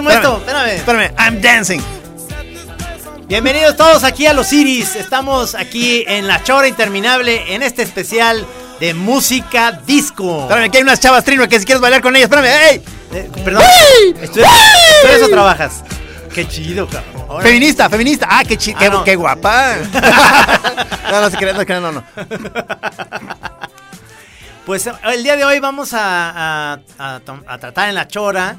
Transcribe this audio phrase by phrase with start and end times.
[0.00, 0.80] Buenísimo Espérame, esto.
[0.80, 1.08] Espérame.
[1.08, 1.80] Espérame, I'm dancing.
[3.26, 4.96] Bienvenidos todos aquí a Los Iris.
[4.96, 8.46] Estamos aquí en La Chora Interminable en este especial
[8.80, 10.42] de música disco.
[10.42, 12.82] Espérame, que hay unas chavas trino que si quieres bailar con ellas, espérame, ¡ey!
[13.12, 13.62] Eh, perdón.
[14.20, 15.82] Esto es, esto es o trabajas.
[16.34, 17.24] Qué chido, cabrón.
[17.28, 18.26] Ahora- Feminista, feminista.
[18.30, 19.04] Ah, qué chi- Ah, qué, no.
[19.04, 19.74] qué guapa.
[21.10, 22.04] no, no se crean, no se crean, no, no.
[24.64, 26.78] Pues eh, el día de hoy vamos a, a-
[27.16, 28.56] a tom- a tratar en La Chora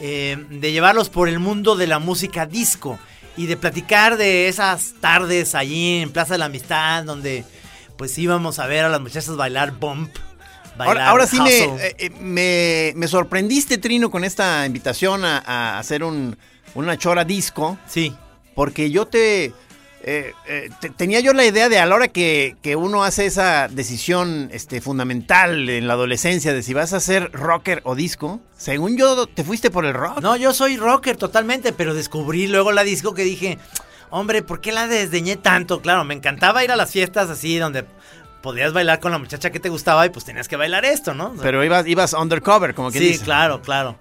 [0.00, 2.98] eh, de llevarlos por el mundo de la música disco
[3.36, 7.44] y de platicar de esas tardes allí en Plaza de la Amistad donde
[7.96, 10.16] pues íbamos a ver a las muchachas bailar bump.
[10.76, 15.38] Bailar Ahora, ahora sí me, eh, eh, me, me sorprendiste, Trino, con esta invitación a,
[15.38, 16.36] a hacer un,
[16.74, 17.76] una chora disco.
[17.86, 18.14] Sí.
[18.54, 19.52] Porque yo te,
[20.10, 23.26] eh, eh, te- Tenía yo la idea de a la hora que, que uno hace
[23.26, 28.40] esa decisión este, fundamental en la adolescencia de si vas a ser rocker o disco,
[28.56, 30.20] según yo te fuiste por el rock.
[30.20, 33.58] No, yo soy rocker totalmente, pero descubrí luego la disco que dije,
[34.10, 35.80] hombre, ¿por qué la desdeñé tanto?
[35.82, 37.84] Claro, me encantaba ir a las fiestas así donde
[38.42, 41.34] podías bailar con la muchacha que te gustaba y pues tenías que bailar esto, ¿no?
[41.42, 43.24] Pero ibas, ibas undercover, como que sí, dice.
[43.24, 43.96] claro, claro.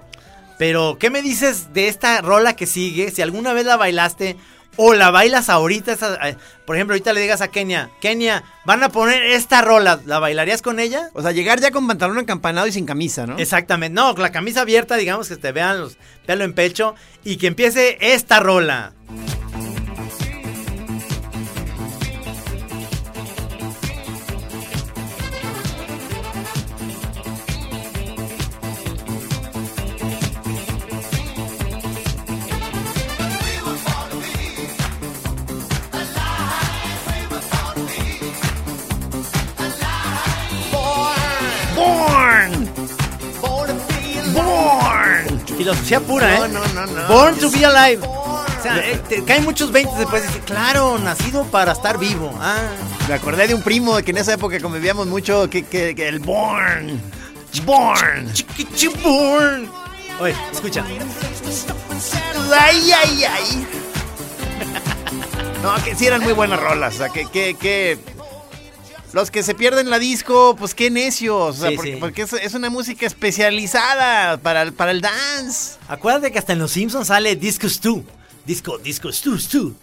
[0.58, 3.12] Pero, ¿qué me dices de esta rola que sigue?
[3.12, 4.38] Si alguna vez la bailaste
[4.78, 8.84] o la bailas ahorita, esa- eh, por ejemplo, ahorita le digas a Kenia, Kenia, van
[8.84, 11.10] a poner esta rola, ¿la bailarías con ella?
[11.14, 13.38] O sea, llegar ya con pantalón acampanado y sin camisa, ¿no?
[13.38, 17.38] Exactamente, no, con la camisa abierta, digamos que te vean los pelo en pecho y
[17.38, 18.94] que empiece esta rola.
[45.58, 45.76] Born.
[45.76, 46.40] Filosofía pura, ¿eh?
[46.50, 47.08] No, no, no, no.
[47.08, 48.06] Born to be alive.
[48.06, 52.34] O sea, eh, te caen muchos 20 después y dices, claro, nacido para estar vivo.
[52.42, 52.58] Ah.
[53.08, 56.20] Me acordé de un primo que en esa época convivíamos mucho, que, que- que el
[56.20, 57.00] Born.
[57.66, 58.32] Born.
[59.04, 59.72] Born.
[60.20, 60.84] Oye, escucha.
[62.60, 63.68] Ay, ay, ay.
[65.64, 66.96] No, que sí eran muy buenas rolas.
[66.96, 67.98] O sea, que, que, que
[69.18, 71.58] los que se pierden la disco, pues qué necios.
[71.58, 71.98] O sea, Sí, porque, sí.
[72.00, 75.78] porque es, es una música especializada para, el- para el dance.
[75.88, 78.04] Acuérdate que hasta en Los Simpsons sale Disco Stu.
[78.46, 79.76] Disco, Disco Stu, Stu.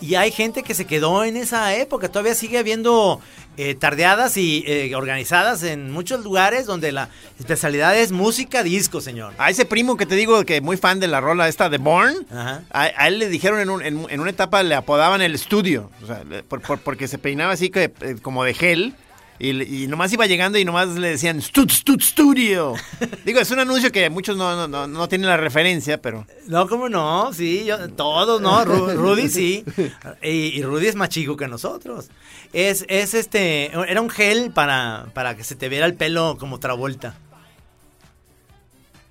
[0.00, 2.08] Y hay gente que se quedó en esa época.
[2.08, 3.20] Todavía sigue habiendo
[3.56, 9.32] eh, tardeadas y eh, organizadas en muchos lugares donde la especialidad es música disco, señor.
[9.38, 12.26] A ese primo que te digo que muy fan de la rola esta de Born,
[12.32, 15.90] a, a él le dijeron en, un- en- en una etapa le apodaban el estudio,
[16.02, 18.94] o sea, le- por- por- porque se peinaba así que, eh, como de gel
[19.38, 22.74] Y, nomás iba llegando y nomás le decían Stut Stut Studio.
[23.24, 26.68] Digo, es un anuncio que muchos no, no, no, no tienen la referencia, pero No,
[26.68, 27.32] ¿cómo no?
[27.32, 28.64] Sí, yo- todos, ¿no?
[28.64, 29.64] Ru- Rudy sí.
[30.22, 30.28] Y,
[30.58, 32.10] y Rudy es más chico que nosotros.
[32.52, 36.60] Es, es este, era un gel para, para que se te viera el pelo como
[36.60, 37.16] Travolta.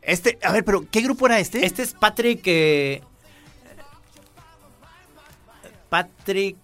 [0.01, 1.65] este, a ver, pero ¿qué grupo era este?
[1.65, 2.41] Este es Patrick.
[2.45, 3.01] eh,
[5.89, 6.55] Patrick.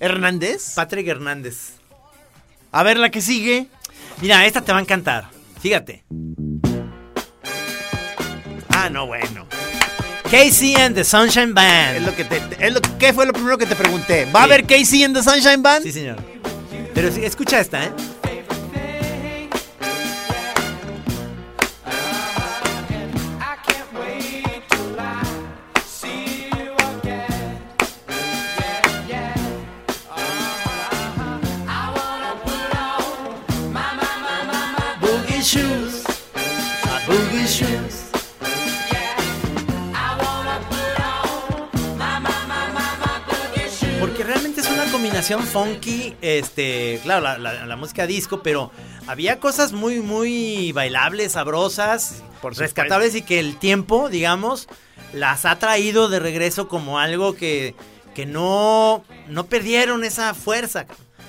[0.00, 0.74] Hernández.
[0.74, 1.73] Patrick Hernández.
[2.74, 3.68] A ver la que sigue.
[4.20, 5.30] Mira, esta te va a encantar.
[5.60, 6.04] Fíjate.
[8.68, 9.46] Ah, no, bueno.
[10.28, 11.98] Casey and the Sunshine Band.
[11.98, 14.24] Es lo que te, es lo, ¿Qué fue lo primero que te pregunté?
[14.24, 15.84] ¿Va a haber Casey en The Sunshine Band?
[15.84, 16.16] Sí, señor.
[16.92, 17.92] Pero escucha esta, ¿eh?
[45.32, 48.70] Funky, este, claro, la, la- la música disco, pero
[49.06, 54.68] había cosas muy, muy bailables, sabrosas, Por rescatables y que el tiempo, digamos,
[55.12, 57.74] las ha traído de regreso como algo que,
[58.14, 60.86] que no, no perdieron esa fuerza.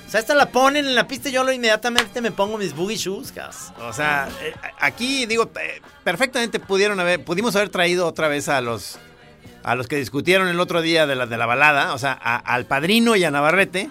[0.08, 2.76] O sea, esta la ponen en la pista y yo lo inmediatamente me pongo mis
[2.76, 3.34] boogie shoes.
[3.80, 8.62] O sea, eh, aquí digo, eh, perfectamente pudieron haber, pudimos haber traído otra vez a
[8.62, 8.98] los
[9.64, 12.38] a los que discutieron el otro día de la, de la balada, o sea, a-
[12.38, 13.90] al padrino y a Navarrete,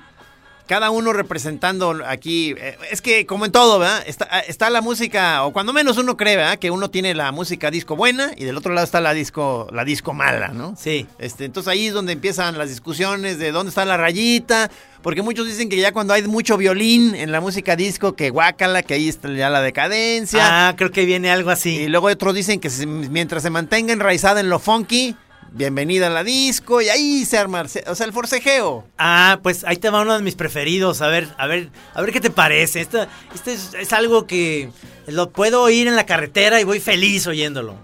[0.66, 4.02] cada uno representando aquí, eh, es que como en todo, ¿verdad?
[4.06, 6.58] Está, está la música, o cuando menos uno cree, ¿verdad?
[6.58, 9.84] Que uno tiene la música disco buena y del otro lado está la disco, la
[9.84, 10.74] disco mala, ¿no?
[10.78, 11.06] Sí.
[11.18, 14.70] Este, entonces ahí es donde empiezan las discusiones de dónde está la rayita,
[15.02, 18.82] porque muchos dicen que ya cuando hay mucho violín en la música disco, que guácala,
[18.82, 20.68] que ahí está ya la decadencia.
[20.68, 21.76] Ah, creo que viene algo así.
[21.82, 25.14] Y luego otros dicen que mientras se mantenga enraizada en lo funky,
[25.54, 28.84] bienvenida a la disco, y ahí se arma, o sea, el forcejeo.
[28.98, 31.00] Ah, pues ahí te va uno de mis preferidos.
[31.00, 32.80] A ver, a ver, a ver qué te parece.
[32.80, 34.70] Esto, esto es, es algo que
[35.06, 37.76] lo puedo oír en la carretera y voy feliz oyéndolo.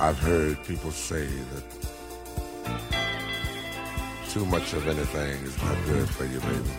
[0.00, 1.64] I've heard people say that
[4.32, 6.70] too much of anything is not good for you, baby.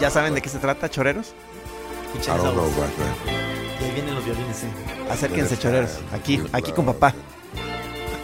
[0.00, 1.34] ¿Ya saben de qué se trata, choreros?
[2.06, 3.80] Escuchen I don't know about that.
[3.80, 4.56] Y ahí vienen los violines.
[4.56, 4.66] sí.
[5.10, 5.98] Acérquense, choreros.
[6.12, 7.12] Aquí, aquí con papá.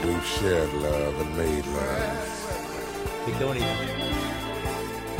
[0.03, 2.17] We've shared love and made love.
[3.27, 3.67] Sí, qué bonito.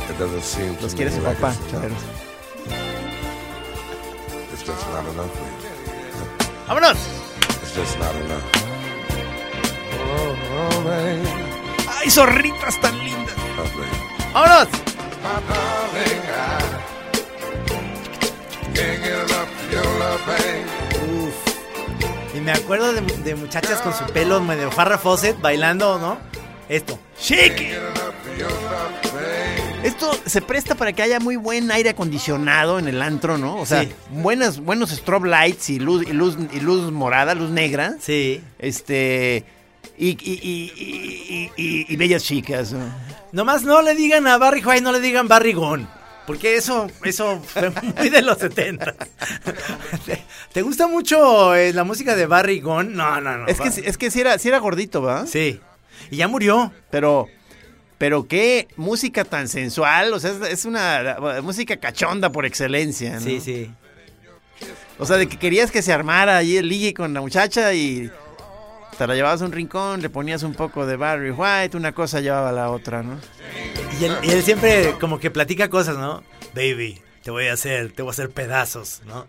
[0.09, 1.53] It doesn't seem to Los me quiere su like papá,
[4.51, 5.51] it's just not enough for you.
[6.67, 6.97] ¡Vámonos!
[7.61, 8.43] It's just not enough.
[9.93, 10.89] Oh, oh.
[11.99, 13.35] ¡Ay, zorritas tan lindas!
[13.57, 13.65] Oh.
[14.33, 14.67] ¡Vámonos!
[15.23, 16.59] My darling, I
[18.73, 20.67] can't get enough of your love, babe.
[21.27, 21.50] Uf.
[22.41, 26.17] Y me acuerdo de, de muchachas con su pelo medio Farrah Fawcett bailando, ¿no?
[26.67, 26.97] Esto.
[27.21, 27.77] ¡Shake!
[29.83, 33.57] Esto se presta para que haya muy buen aire acondicionado en el antro, ¿no?
[33.57, 33.89] O sea, Sí.
[34.09, 37.95] buenas, buenos strobe lights y luz, y luz, y luz morada, luz negra.
[37.99, 38.41] Sí.
[38.57, 39.45] Este.
[39.97, 42.71] Y, y, y, y- y- y bellas chicas.
[42.73, 42.85] ¿no?
[43.31, 45.87] Nomás no le digan a Barry White, no le digan Barry Gone.
[46.27, 48.95] Porque eso, eso fue muy de los 70.
[50.05, 50.23] ¿Te,
[50.53, 52.91] te gusta mucho eh, la música de Barry Gone?
[52.91, 53.47] No, no, no.
[53.47, 55.25] Es que, es que sí era, sí era gordito, ¿verdad?
[55.27, 55.59] Sí.
[56.09, 56.71] Y ya murió.
[56.89, 57.27] Pero.
[57.97, 60.13] Pero qué música tan sensual.
[60.13, 63.13] O sea, es, es una música cachonda por excelencia.
[63.13, 63.21] ¿no?
[63.21, 63.71] Sí, sí.
[64.97, 68.11] O sea, de que querías que se armara ahí el ligue con la muchacha y
[69.07, 72.49] la llevabas a un rincón, le ponías un poco de Barry White, una cosa llevaba
[72.49, 73.17] a la otra, ¿no?
[73.99, 76.23] Y él, y él siempre como que platica cosas, ¿no?
[76.55, 79.27] Baby, te voy a hacer, te voy a hacer pedazos, ¿no?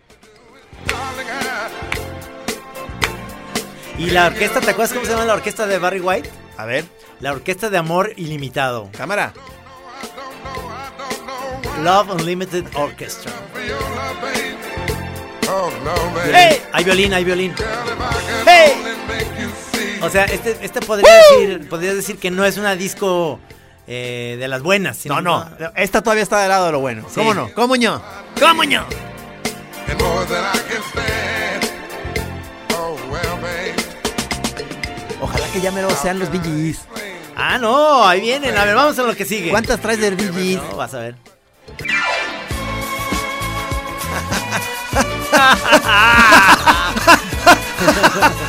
[3.97, 6.29] Y la orquesta, ¿te acuerdas cómo se llama la orquesta de Barry White?
[6.57, 6.85] A ver,
[7.19, 8.89] La Orquesta de Amor Ilimitado.
[8.95, 9.33] cámara.
[11.81, 13.31] Love Unlimited Orchestra.
[15.49, 15.71] Oh.
[16.31, 16.61] ¡Hey!
[16.71, 17.53] Hay violín, hay violín.
[18.45, 18.73] ¡Hey!
[20.03, 23.39] O sea, este, este podría decir, podrías decir que no es una disco
[23.87, 24.97] eh, de las buenas.
[24.97, 27.03] sino- No, no, esta todavía está del lado de lo bueno.
[27.07, 27.15] Sí.
[27.15, 27.49] ¿Cómo no?
[27.53, 28.01] ¿Cómo no?
[28.39, 28.85] ¿Cómo no?
[29.87, 31.71] And more than I can stand.
[32.77, 33.75] Oh, well, babe.
[35.21, 36.79] Ojalá que ya me lo sean los BGs.
[37.35, 38.57] Ah, no, ahí vienen.
[38.57, 39.49] A ver, vamos a lo que sigue.
[39.49, 40.61] ¿Cuántas traes del BGs?
[40.71, 41.15] No, vas a ver.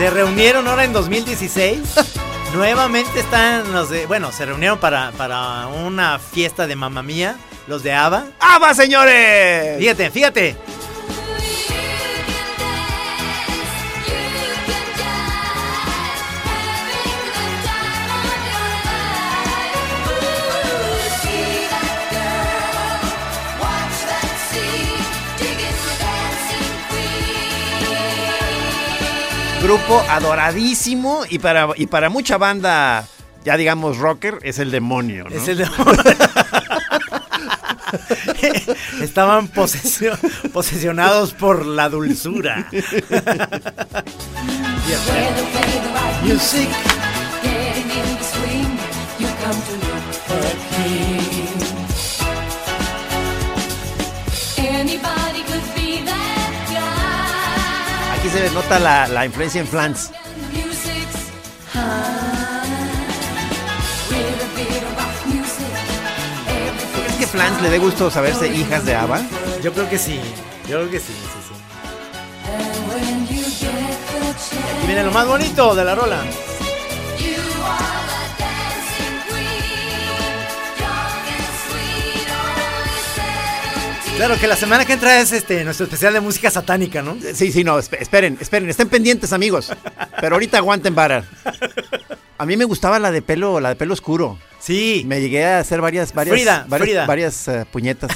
[0.00, 1.78] Se reunieron ahora en 2016
[2.54, 4.06] Nuevamente están los de.
[4.06, 8.24] Bueno, se reunieron para, para una fiesta de mamá mía, los de ABBA.
[8.40, 9.78] ¡Ava, señores!
[9.78, 10.56] Fíjate, fíjate.
[29.70, 33.06] Grupo adoradísimo y para, y para mucha banda,
[33.44, 35.36] ya digamos rocker, es el demonio, ¿no?
[35.36, 35.68] Es el de-
[39.00, 40.18] Estaban posesio-
[40.52, 42.68] posesionados por la dulzura.
[58.30, 60.10] se nota la, la influencia en Flans.
[60.52, 61.30] Music's
[61.72, 61.80] high.
[64.10, 65.66] With a bit of rock music.
[66.48, 69.20] Everything ¿Es que Flans le dé gusto saberse hijas de Ava?
[69.62, 70.20] Yo creo que sí.
[70.68, 71.54] Yo creo que sí, sí, sí.
[74.82, 76.22] Y viene lo más bonito de la rola.
[84.20, 87.16] Claro que la semana que entra es este nuestro especial de música satánica, ¿no?
[87.32, 89.72] Sí, sí, no, esp- esperen, esperen, estén pendientes, amigos.
[90.20, 91.24] Pero ahorita aguanten vara.
[92.36, 94.38] A mí me gustaba la de pelo, la de pelo oscuro.
[94.58, 95.04] Sí.
[95.06, 97.06] Me llegué a hacer varias, varias, Frida, varias, Frida.
[97.06, 98.10] varias, eh, puñetas.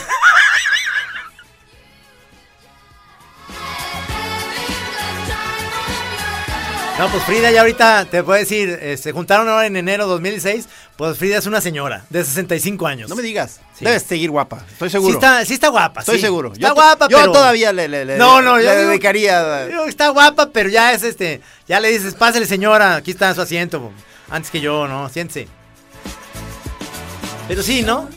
[6.99, 10.69] No, pues Frida ya ahorita te puedo decir, eh, se juntaron ahora en enero 2016,
[10.97, 13.09] pues Frida es una señora de 65 años.
[13.11, 13.61] No me digas.
[13.77, 13.85] Sí.
[13.85, 15.11] Debes seguir guapa, estoy seguro.
[15.13, 16.01] Sí está, sí está guapa.
[16.01, 16.23] Estoy sí.
[16.23, 16.53] seguro.
[16.53, 17.33] Está Yo- guapa, yo pero...
[17.33, 19.67] todavía le, le, le- No, no, le yo digo- dedicaría.
[19.67, 23.41] Digo Está guapa, pero ya es este, ya le dices, pásale señora, aquí está su
[23.43, 23.91] asiento,
[24.31, 25.09] antes que yo, ¿no?
[25.09, 25.49] Siéntese.
[27.49, 28.09] Pero sí, ¿no?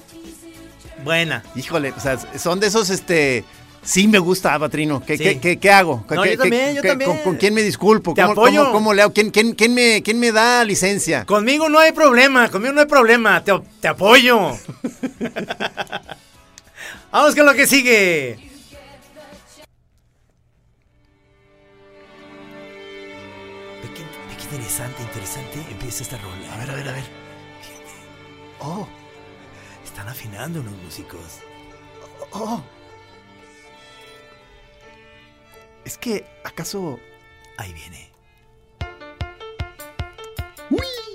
[1.03, 1.43] Buena.
[1.55, 3.43] Híjole, o sea, son de esos, este.
[3.87, 5.01] Sí me gusta Ava Trino.
[5.01, 5.23] ¿Qué, Sí.
[5.23, 6.03] qué, qué- qué hago?
[6.09, 7.09] No, ¿Qué- yo también, yo también.
[7.09, 8.13] Con, con quién me disculpo?
[8.13, 8.59] Te ¿Cómo, apoyo.
[8.63, 9.13] cómo- cómo le hago?
[9.13, 11.23] ¿Quién, quién, quién me, quién me da licencia?
[11.25, 14.37] Conmigo no hay problema, conmigo no hay problema, te, te apoyo.
[17.13, 18.37] Vamos con lo que sigue.
[23.81, 26.53] Qué, interesante, interesante empieza esta rola.
[26.53, 27.03] A ver, a ver, a ver.
[27.61, 27.91] Fíjate.
[28.59, 28.87] Oh,
[29.83, 31.39] están afinando unos músicos.
[32.31, 32.61] Oh.
[35.87, 36.99] Es que, ¿acaso.
[37.55, 38.09] Ahí viene.
[40.67, 41.06] Creo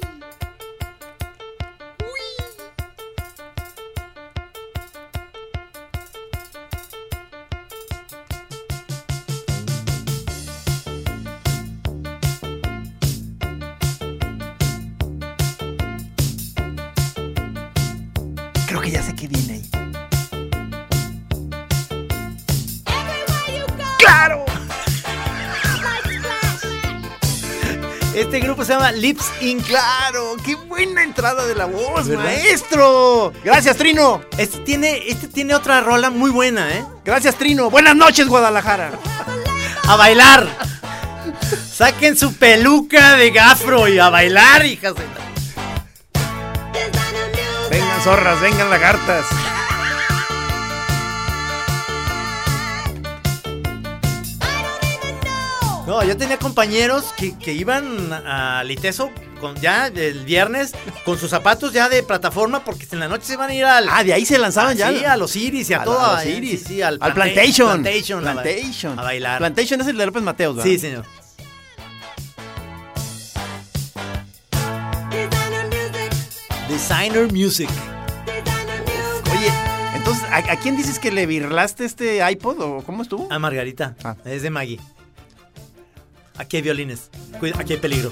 [28.15, 29.67] Este grupo se llama Lips Inc.
[29.67, 30.37] ¡Claro!
[30.45, 32.25] ¡Qué buena entrada de la voz, ¿Verdad?
[32.25, 33.33] maestro!
[33.43, 34.21] Gracias, Trino.
[34.37, 36.85] Este tiene, este tiene otra rola muy buena, ¿eh?
[37.05, 37.71] Gracias, Trino.
[37.71, 38.93] Buenas noches, Guadalajara.
[39.89, 40.47] a bailar.
[41.73, 45.03] Saquen su peluca de gafro y a bailar, hijas de
[47.71, 49.25] Vengan, zorras, vengan, lagartas.
[55.87, 59.11] No, yo tenía compañeros que, que iban a Liteso
[59.41, 60.73] con, ya el viernes
[61.05, 63.89] con sus zapatos ya de plataforma porque en la noche se van a ir al...
[63.91, 64.91] Ah, de ahí se lanzaban ya.
[64.91, 66.01] Sí, a los Iris y a, A todo.
[66.01, 66.61] a los Iris.
[66.61, 67.83] sí, sí, al, Al planta- Plantation.
[67.83, 68.21] Plantation.
[68.23, 68.99] Plantation.
[68.99, 69.39] A bailar.
[69.39, 70.71] Plantation es el de López Mateos, ¿verdad?
[70.71, 71.05] Sí, señor.
[76.69, 77.69] Designer Music.
[79.31, 79.51] Oye,
[79.95, 83.29] entonces, ¿a, a quién dices que le virlaste este iPod o cómo estuvo?
[83.31, 83.95] A Margarita.
[84.05, 84.17] Ah.
[84.25, 84.81] Es de Maggie.
[86.37, 87.11] Aquí hay violines.
[87.59, 88.11] Aquí hay peligro.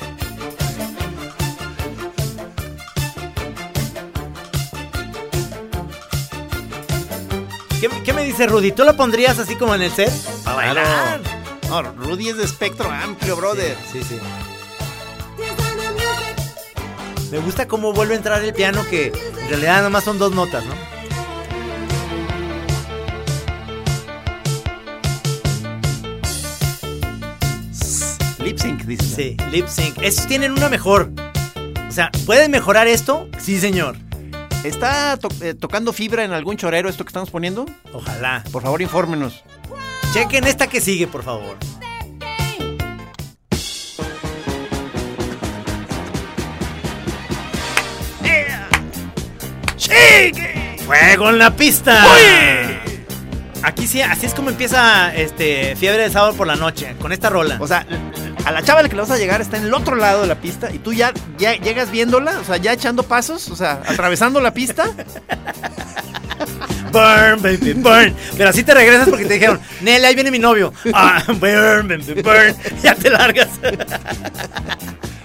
[7.81, 8.73] ¿Qué, qué me dice Rudy?
[8.73, 10.13] ¿Tú lo pondrías así como en el set?
[10.45, 11.21] Para bailar.
[11.69, 13.77] No, Rudy es de espectro amplio, brother.
[13.91, 14.19] Sí, sí.
[17.31, 20.33] Me gusta cómo vuelve a entrar el piano que en realidad nada más son dos
[20.33, 20.75] notas, ¿no?
[28.51, 29.05] Lip sync, dice.
[29.05, 30.03] Sí, lip sync.
[30.03, 31.13] Esos tienen una mejor.
[31.89, 33.29] O sea, ¿pueden mejorar esto?
[33.39, 33.97] Sí, señor.
[34.65, 37.65] ¿Está eh, tocando fibra en algún chorero esto que estamos poniendo?
[37.93, 38.43] Ojalá.
[38.51, 39.45] Por favor, infórmenos.
[40.13, 41.59] Chequen esta que sigue, por favor.
[49.77, 50.77] Chique.
[50.85, 52.05] ¡Fuego en la pista!
[53.63, 57.29] Aquí sí, así es como empieza este Fiebre de Sábado por la Noche, con esta
[57.29, 57.59] rola.
[57.61, 57.87] O sea,
[58.45, 60.23] a la chava a la que le vas a llegar está en el otro lado
[60.23, 63.57] de la pista y tú ya, ya llegas viéndola, o sea, ya echando pasos, o
[63.57, 64.91] sea, atravesando la pista.
[66.93, 68.15] Burn, baby, burn.
[68.37, 70.73] Pero así te regresas porque te dijeron, Nelly, ahí viene mi novio.
[70.93, 72.55] Ah, burn, baby, burn.
[72.83, 73.49] Ya te largas.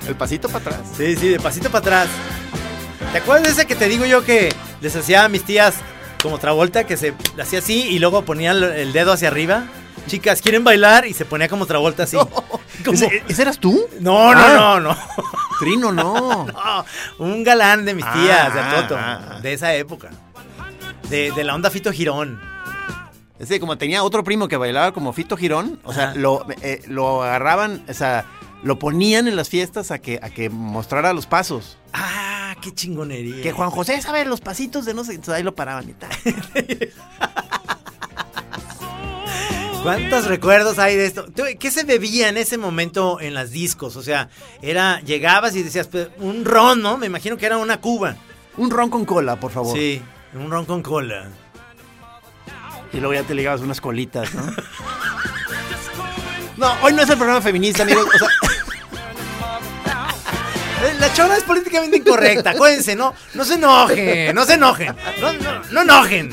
[0.08, 0.82] El pasito para atrás.
[0.96, 2.08] Sí, sí, de pasito para atrás.
[3.12, 5.76] ¿Te acuerdas de ese que te digo yo que les hacía a mis tías
[6.22, 9.64] como Travolta, que se hacía así y luego ponía el- el dedo hacia arriba?
[10.08, 11.06] Chicas, ¿quieren bailar?
[11.08, 12.18] Y se ponía como Travolta así.
[12.86, 13.86] Como- ¿Ese, ese eras tú?
[14.00, 14.54] No, no, Ah.
[14.56, 14.98] no, no.
[15.60, 16.46] Trino, no.
[16.54, 16.86] No,
[17.20, 20.12] un galán de mis tías, de Ah, Toto, ah, de esa época.
[21.10, 22.40] De, de la onda Fito Girón.
[23.40, 27.24] Ese como tenía otro primo que bailaba como Fito Girón, o sea, lo, eh, lo
[27.24, 28.26] agarraban, o sea,
[28.64, 31.78] lo ponían en las fiestas a que, a que mostrara los pasos.
[31.94, 33.42] Ah, qué chingonería.
[33.42, 36.10] Que Juan José sabe los pasitos de no sé, entonces ahí lo paraban y tal.
[39.86, 41.26] ¿Cuántos recuerdos hay de esto?
[41.26, 43.96] ¿Tú- ¿Qué se bebía en ese momento en las discos?
[43.98, 44.30] O sea,
[44.64, 46.98] era, llegabas y decías, pues, un ron, ¿no?
[46.98, 48.16] Me imagino que era una cuba.
[48.58, 49.78] Un ron con cola, por favor.
[49.78, 50.02] Sí,
[50.34, 51.28] un ron con cola.
[52.94, 54.42] Y luego ya te ligabas unas colitas, ¿no?
[56.58, 58.08] No, hoy no es el programa feminista, amigos.
[58.08, 58.28] O sea,
[61.00, 65.62] La chona es políticamente incorrecta, acuérdense, no, no se enojen, no se enojen, no, no,
[65.72, 66.30] no enojen.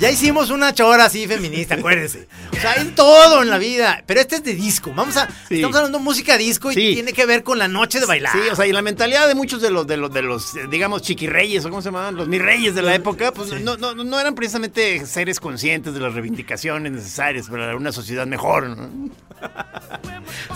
[0.00, 2.26] Ya hicimos una chora así feminista, acuérdense.
[2.52, 4.92] O sea, hay todo en la vida, pero este es de disco.
[4.94, 5.56] Vamos a, Sí.
[5.56, 6.94] estamos hablando de música disco y Sí.
[6.94, 8.32] tiene que ver con la noche de bailar.
[8.32, 10.60] sí, o sea, y la mentalidad de muchos de los, de los, de los, eh,
[10.70, 13.94] digamos, chiquirreyes, o cómo se llamaban, los mis reyes de la época, pues no, no,
[13.94, 19.10] no eran precisamente seres conscientes de las reivindicaciones necesarias para una sociedad mejor, ¿no?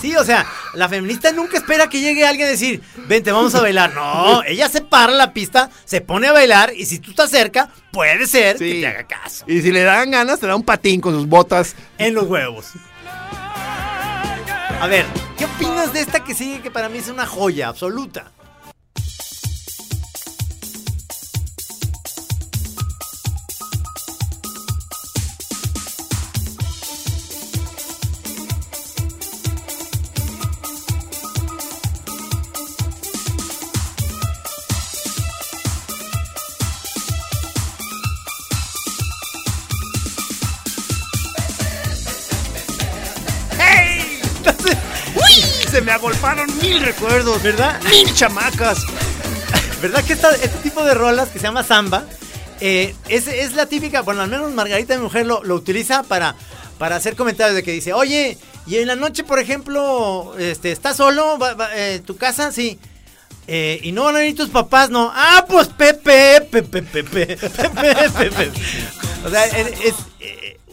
[0.00, 3.60] Sí, o sea, la feminista nunca espera que llegue alguien a decir, vente, vamos a
[3.60, 3.94] bailar.
[3.94, 7.30] No, ella se para en la pista, se pone a bailar y si tú estás
[7.30, 9.44] cerca, puede ser que te haga caso.
[9.46, 11.74] Y si le dan ganas, te da un patín con sus botas.
[11.96, 12.72] En los huevos.
[14.80, 15.06] A ver,
[15.38, 18.32] ¿qué opinas de esta que sigue que para mí es una joya absoluta?
[46.62, 47.80] Mil recuerdos, ¿Verdad?
[47.90, 48.78] Mil chamacas.
[49.80, 52.04] ¿Verdad que este tipo de rolas que se llama samba
[52.60, 56.34] eh, es, es la típica, bueno, al menos Margarita, mi mujer, lo, lo utiliza para,
[56.78, 60.96] para hacer comentarios de que dice, oye, y en la noche, por ejemplo, este, ¿estás
[60.96, 61.36] solo?
[61.38, 62.50] ¿Va- va- eh, ¿Tu casa?
[62.52, 62.78] Sí.
[63.46, 65.12] Eh, y no van a venir tus papás, no.
[65.14, 67.02] Ah, pues Pepe, Pepe, Pepe,
[67.36, 68.50] Pepe, Pepe.
[69.26, 69.94] O sea, es,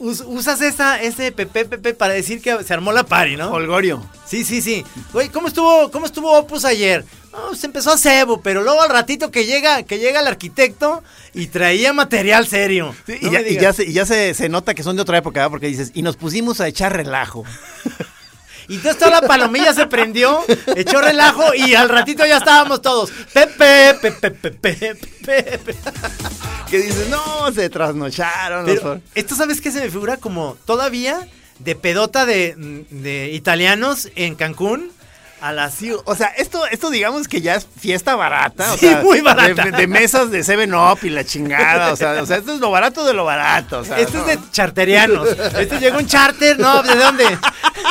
[0.01, 3.51] usas esa, ese Pepe, Pepe para decir que se armó la party, ¿no?
[3.51, 4.03] Holgorio.
[4.25, 4.83] Sí, sí, sí.
[5.13, 7.05] Güey, ¿cómo estuvo, cómo estuvo Opus ayer?
[7.31, 11.01] No, se empezó a cebo, pero luego al ratito que llega, que llega el arquitecto
[11.33, 12.93] y traía material serio.
[13.05, 15.03] Sí, No y, ya, y ya se, y ya se, se nota que son de
[15.03, 15.51] otra época, ¿verdad?
[15.51, 17.45] porque dices, y nos pusimos a echar relajo.
[18.71, 20.43] Y entonces toda la palomilla se prendió,
[20.75, 23.12] echó relajo y al ratito ya estábamos todos.
[23.34, 25.75] Pepe, Pepe, Pepe, Pepe.
[26.69, 28.65] Que dices, no, se trasnocharon.
[28.65, 30.17] Pero los- esto, ¿sabes qué se me figura?
[30.17, 31.27] Como todavía
[31.60, 32.55] de pedota de,
[32.89, 34.91] de italianos en Cancún
[35.41, 35.73] a las...
[35.73, 38.71] Sí, o sea, esto, esto digamos que ya es fiesta barata.
[38.73, 39.65] o Sí, sea, muy barata.
[39.65, 41.91] De, de mesas de Seven Up y la chingada.
[41.91, 43.79] O sea, o sea, esto es lo barato de lo barato.
[43.79, 44.03] O sea, no.
[44.03, 45.27] es de charterianos.
[45.60, 47.25] Este llega un charter, no, ¿de dónde?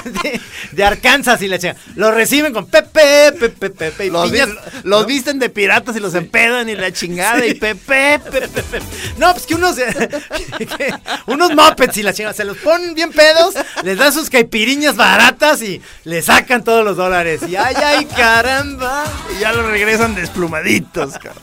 [0.05, 0.41] De,
[0.73, 1.77] de Arkansas y la chica.
[1.97, 4.07] Lo reciben con Pepe, Pepe, Pepe.
[4.07, 4.49] y Los, piñas.
[4.49, 8.81] vi- los visten de piratas y los empedan y la chingada y pepe, pepe.
[9.19, 9.77] No, pues que unos.
[10.59, 10.95] que
[11.27, 12.33] unos mopeds y la chica.
[12.33, 16.97] Se los ponen bien pedos, les dan sus caipiriñas baratas y le sacan todos los
[16.97, 17.41] dólares.
[17.49, 19.05] Y ay, ay, caramba.
[19.37, 21.43] Y ya los regresan desplumaditos, cabrón.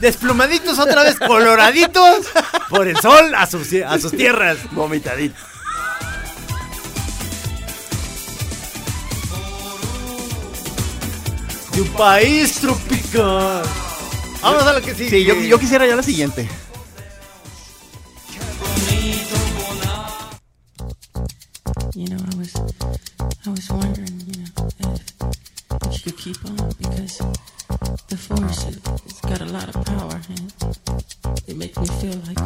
[0.00, 2.26] Desplumaditos otra vez, coloraditos
[2.68, 4.56] por el sol a sus, a sus tierras.
[4.72, 5.40] Vomitaditos.
[11.84, 13.62] País tropical.
[14.40, 15.10] Vamos a lo que sigue.
[15.10, 16.48] Sí, yo, yo quisiera ya la siguiente.
[21.94, 22.54] You know, I was,
[23.46, 25.02] I was wondering, you know, if,
[25.86, 27.18] if you could keep on because
[28.08, 28.82] the force it,
[29.22, 30.52] got a lot of power and
[31.46, 32.40] it makes me feel like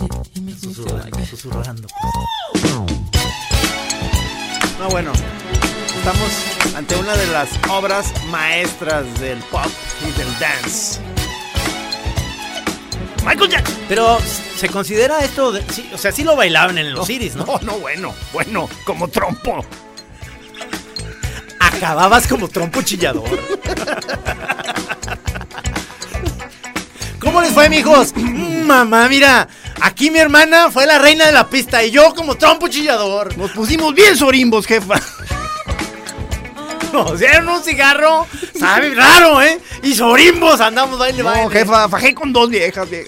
[0.00, 1.88] it, it makes me feel like Susurrando.
[4.78, 5.12] No, bueno,
[6.06, 9.66] estamos ante una de las obras maestras del pop
[10.06, 11.00] y del dance.
[13.26, 13.76] Michael Jackson.
[13.88, 14.18] Pero
[14.56, 17.44] se considera esto, de- sí, o sea, sí lo bailaban en los Iris, ¿no?
[17.44, 19.64] No, no, bueno, bueno, como trompo.
[21.58, 23.28] Acababas como trompo chillador.
[27.18, 28.12] ¿Cómo les fue, mijos?
[28.14, 29.48] Mm, Mamá, mira,
[29.80, 33.36] aquí mi hermana fue la reina de la pista y yo como trompo chillador.
[33.36, 35.00] Nos pusimos bien sorimbos, jefa.
[37.04, 38.26] Nos dieron un cigarro,
[38.58, 39.60] sabe raro, ¿eh?
[39.82, 41.50] Y sorimbos andamos baile, No, baile.
[41.50, 42.88] jefa, fajé con dos viejas.
[42.88, 43.06] vie-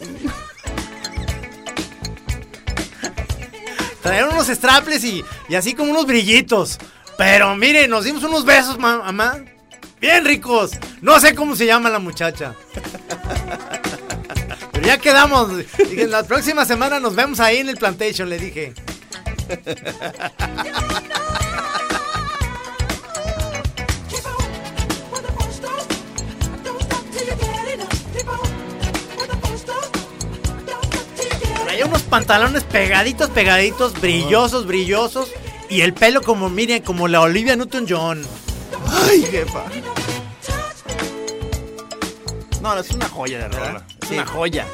[4.02, 6.78] Trajeron unos straples y, y así como unos brillitos.
[7.16, 9.38] Pero mire, nos dimos unos besos, ma- mamá.
[10.00, 10.70] Bien ricos.
[11.02, 12.54] No sé cómo se llama la muchacha.
[14.72, 15.50] Pero ya quedamos.
[15.76, 18.72] Dije, la próxima semana nos vemos ahí en el plantation, le dije.
[31.78, 35.30] Traía unos pantalones pegaditos, pegaditos, brillosos, brillosos.
[35.70, 38.20] Y el pelo como, miren, como la Olivia Newton-John.
[39.08, 39.62] Ay, jefa.
[42.60, 43.86] No, no, es una joya de rola.
[44.02, 44.14] Es Sí.
[44.14, 44.66] una joya.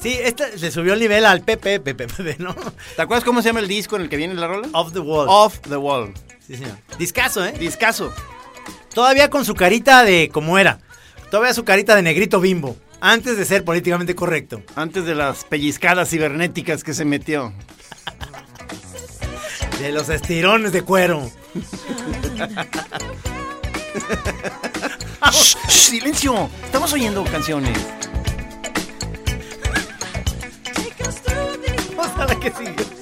[0.00, 2.54] Sí, este le subió el nivel al Pepe, Pepe, Pepe, ¿no?
[2.94, 4.68] ¿Te acuerdas cómo se llama el disco en el que viene la rola?
[4.74, 5.26] Off the wall.
[5.28, 6.14] Off the Wall.
[6.46, 6.78] Sí, señor.
[7.00, 7.50] Discaso, ¿eh?
[7.58, 8.12] Discaso.
[8.94, 10.78] Todavía con su carita de como era.
[11.32, 12.76] Todavía su carita de negrito bimbo.
[13.00, 14.62] Antes de ser políticamente correcto.
[14.74, 17.52] Antes de las pellizcadas cibernéticas que se metió.
[19.80, 21.30] De los estirones de cuero.
[25.30, 26.48] Shh, shh, silencio.
[26.64, 27.78] Estamos oyendo canciones.
[31.96, 32.97] Vamos a la que sigue.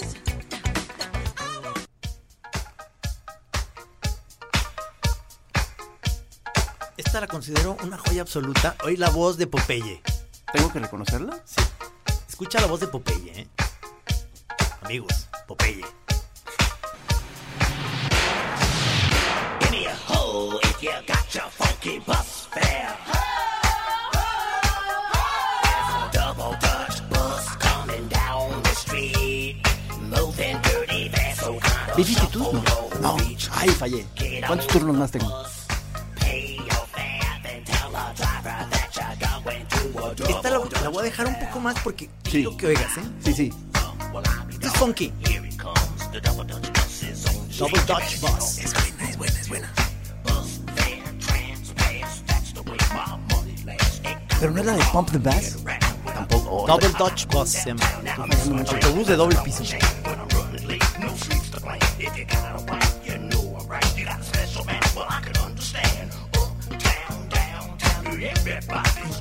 [7.17, 8.77] Esta la considero una joya absoluta.
[8.85, 10.03] Hoy la voz de Popeye.
[10.53, 11.39] ¿Tengo que reconocerla?
[11.47, 11.63] Sí.
[12.29, 13.49] Escucha la voz de Popeye, ¿eh?
[14.83, 15.83] Amigos, Popeye.
[31.97, 32.53] ¿Vicisitudes?
[33.01, 33.17] No.
[33.17, 33.17] No.
[33.53, 34.07] Ay, fallé.
[34.47, 35.56] ¿Cuántos turnos más tengo?
[40.29, 42.31] Esta la, la voy a dejar un poco más porque Sí.
[42.31, 43.03] quiero que oigas, ¿eh?
[43.25, 43.53] Sí, sí.
[44.51, 45.13] Esto es funky.
[47.59, 48.59] Double Dutch Bus.
[48.59, 49.73] Es buena, es buena, es buena.
[54.39, 55.57] Pero no es la de Pump the Bass.
[56.05, 56.67] Tampoco.
[56.67, 57.83] Double Dutch Bus se llama.
[58.71, 59.63] Autobús de doble piso.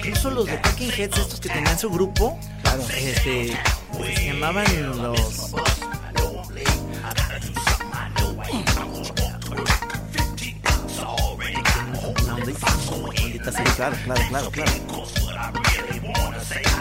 [0.06, 2.40] Incluso los de Talking Heads, estos que tenían su grupo,
[2.96, 3.58] este,
[4.16, 4.66] se llamaban
[5.02, 5.52] los.
[13.76, 14.72] Claro, claro, claro, claro.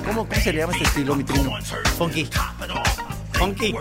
[0.06, 1.50] ¿Cómo, ¿Cómo se le llama este estilo, mi trino?
[1.98, 2.28] Funky.
[3.32, 3.74] Funky.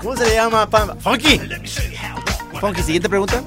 [0.00, 0.68] ¿Cómo se le llama?
[0.68, 0.98] Pam?
[0.98, 1.40] Funky.
[2.60, 3.42] Funky, siguiente pregunta.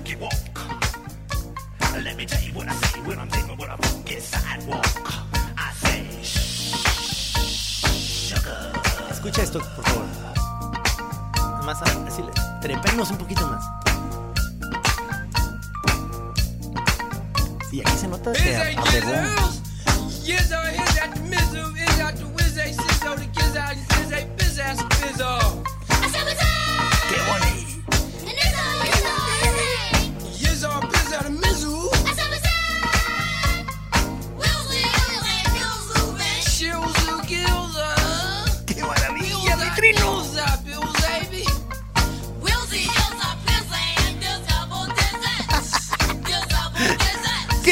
[13.05, 13.76] Un poquito más.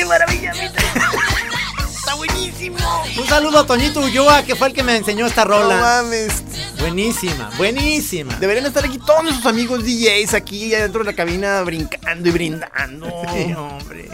[0.05, 0.51] ¡Qué maravilla!
[1.89, 2.77] ¡Está buenísimo!
[3.17, 5.77] Un saludo a Toñito Ulloa, que fue el que me enseñó esta No rola.
[5.77, 6.43] mames.
[6.79, 8.35] buenísima, buenísima.
[8.35, 13.07] Deberían estar aquí todos nuestros amigos DJs aquí adentro de la cabina brincando y brindando.
[13.33, 14.07] Sí, hombre.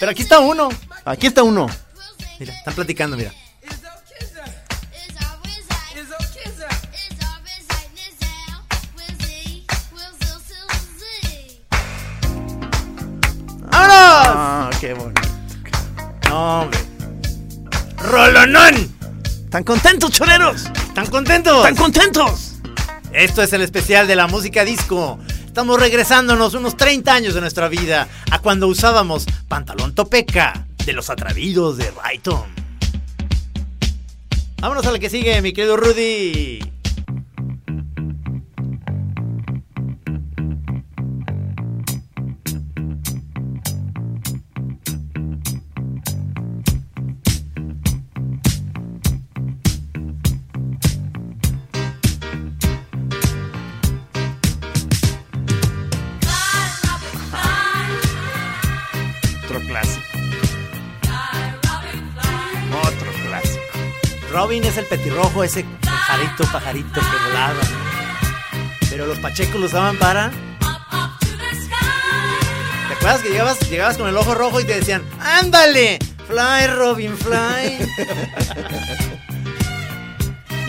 [0.00, 0.70] Pero aquí está uno.
[1.04, 1.66] Aquí está uno.
[2.40, 3.30] Mira, están platicando, mira.
[13.60, 13.70] ¡Vámonos!
[13.72, 15.23] Ah, qué bonito.
[16.34, 16.80] No, hombre.
[17.96, 18.92] ¡Rolonón!
[19.44, 20.64] ¿Están contentos, choreros?
[20.88, 21.58] ¿Están contentos?
[21.58, 22.54] ¿Están contentos?
[23.12, 25.20] Esto es el especial de la música disco.
[25.46, 31.08] Estamos regresándonos unos 30 años de nuestra vida a cuando usábamos pantalón topeca de los
[31.08, 32.42] atrevidos de Rayton.
[34.60, 36.73] Vámonos a la que sigue, mi querido Rudy.
[64.74, 67.60] Es el petirrojo, ese pajarito, pajarito que volaba.
[68.90, 70.32] Pero los pachecos lo usaban para.
[72.88, 76.00] ¿Te acuerdas que llegabas, llegabas con el ojo rojo y te decían, ¡ándale!
[76.26, 77.88] Fly, Robin, fly.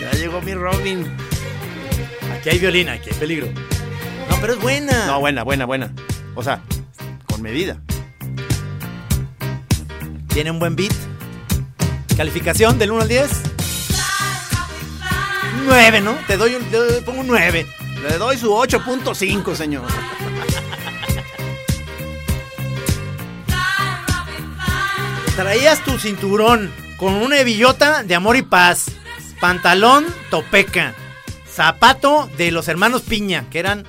[0.00, 1.04] Ya llegó mi Robin.
[2.32, 3.48] Aquí hay violín, aquí hay peligro.
[4.30, 5.06] No, pero es buena.
[5.06, 5.92] No, buena, buena, buena.
[6.36, 6.60] O sea,
[7.26, 7.80] con medida.
[10.28, 10.94] Tiene un buen beat.
[12.16, 13.45] Calificación del 1 al 10.
[15.66, 16.16] 9, ¿no?
[16.26, 17.66] Te doy un, te pongo un 9.
[18.02, 19.84] Le doy su 8.5, señor.
[25.34, 28.86] Traías tu cinturón con una hebillota de amor y paz,
[29.38, 30.94] pantalón topeca,
[31.46, 33.84] zapato de los hermanos Piña, que eran,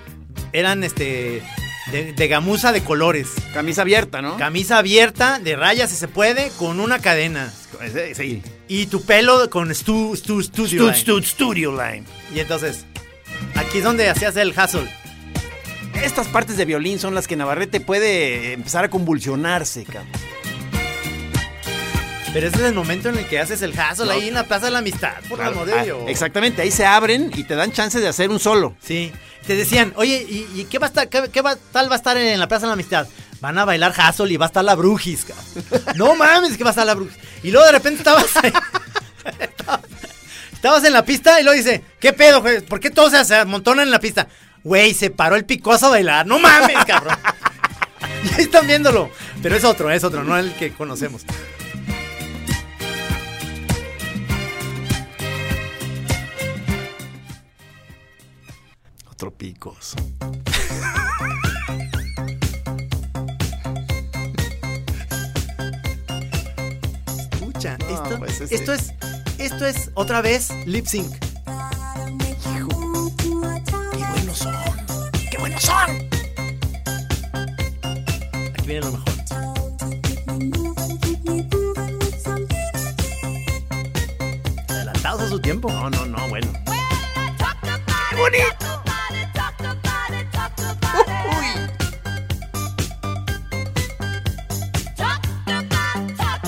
[0.52, 1.42] eran este,
[1.92, 4.36] de, de gamuza de colores, Camisa abierta, ¿no?
[4.38, 7.54] camisa abierta, de rayas si se puede, con una cadena.
[8.14, 8.42] Sí.
[8.68, 12.04] Y tu pelo con stu, stu, stu, Stud, stud, Studio Line.
[12.36, 12.86] Y entonces,
[13.56, 14.90] aquí es donde hacías el hustle.
[16.04, 20.08] Estas partes de violín son las que Navarrete puede empezar a convulsionarse, cabrón.
[22.34, 24.12] Pero ese es el momento en el que haces el hustle No.
[24.12, 26.00] ahí en la Plaza de la Amistad, por el amor de Ah, Dios.
[26.08, 28.76] exactamente, ahí se abren y te dan chance de hacer un solo.
[28.84, 29.12] Sí.
[29.48, 31.98] Te decían, oye, ¿y, y qué va a estar, qué, qué va- tal va a
[31.98, 33.08] estar en la Plaza de la Amistad?
[33.40, 35.28] Van a bailar hustle y va a estar la Brujis.
[35.96, 37.18] No mames, que va a estar la Brujis.
[37.44, 38.54] Y luego de repente estabas ahí-
[40.54, 42.62] Estabas en la pista y luego dice, ¿qué pedo, güey?
[42.62, 44.28] ¿Por qué todos se- amontonan en la pista?
[44.64, 46.26] Güey, se paró el picoso a bailar.
[46.26, 47.16] No mames, cabrón.
[48.24, 49.12] Y ahí están viéndolo.
[49.44, 51.24] Pero es otro, es otro, no el que conocemos.
[59.10, 59.96] Otro picos.
[67.68, 68.94] Escucha, No, esto, pues ese- esto es,
[69.38, 71.12] esto es otra vez lip sync.
[72.42, 74.56] ¡Qué buenos son!
[75.32, 75.90] ¡Qué buenos son!
[78.54, 79.14] Aquí viene lo mejor.
[84.70, 85.72] Adelantados a su tiempo.
[85.72, 86.48] No, no, no, bueno.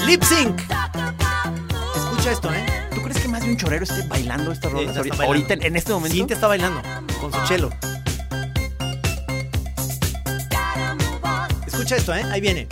[0.06, 0.79] Lip sync.
[2.30, 2.90] Escucha esto, ¿eh?
[2.94, 5.24] ¿Tú crees que más de un chorero esté bailando estas rolas ahorita, bailando.
[5.24, 6.16] ahorita, en este momento?
[6.16, 6.80] Cintia está bailando
[7.20, 7.72] con su chelo.
[11.66, 12.24] Escucha esto, ¿eh?
[12.30, 12.68] Ahí viene.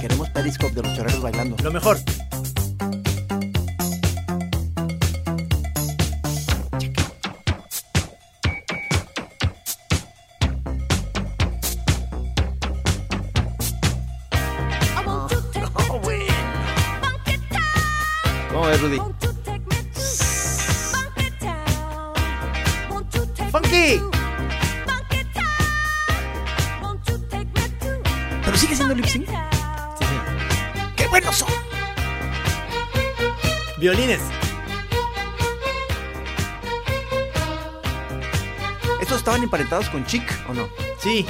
[0.00, 1.56] Queremos Periscope de los choreros bailando.
[1.62, 1.98] Lo mejor.
[39.88, 40.68] Con Chic o no?
[40.98, 41.24] Sí.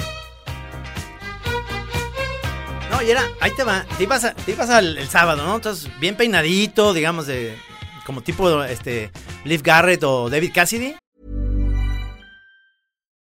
[2.90, 5.56] No, y era, ahí te va, te ibas, a- te ibas al el sábado, ¿no?
[5.56, 7.56] Entonces, bien peinadito, digamos, de
[8.04, 9.10] como tipo este
[9.44, 10.96] Liv Garrett o David Cassidy.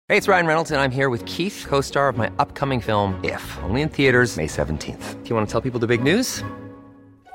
[0.08, 3.20] Hey, it's Ryan Reynolds, and I'm here with Keith, co star of my upcoming film,
[3.24, 5.24] If, only in theaters, May 17th.
[5.24, 6.44] Do you want to tell people the big news?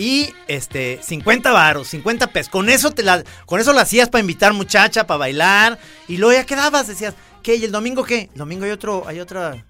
[0.00, 2.50] Y este, 50 varos, 50 pesos.
[2.50, 5.78] Con eso te la, con eso la hacías para invitar muchacha, para bailar.
[6.08, 7.56] Y luego ya quedabas, decías, ¿qué?
[7.56, 8.30] ¿Y el domingo qué?
[8.32, 9.62] El domingo hay otro, hay otra,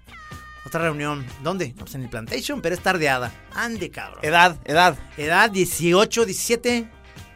[0.65, 1.25] otra reunión.
[1.43, 1.73] ¿Dónde?
[1.75, 3.29] No, pues en el Plantation, pero es tardeada.
[3.53, 4.23] Ande, cabrón.
[4.23, 4.97] Edad, edad.
[5.17, 6.89] Edad 18, 17,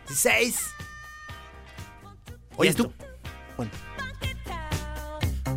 [0.08, 0.56] 16.
[2.56, 2.94] Oye, tú.
[3.58, 3.72] Bueno,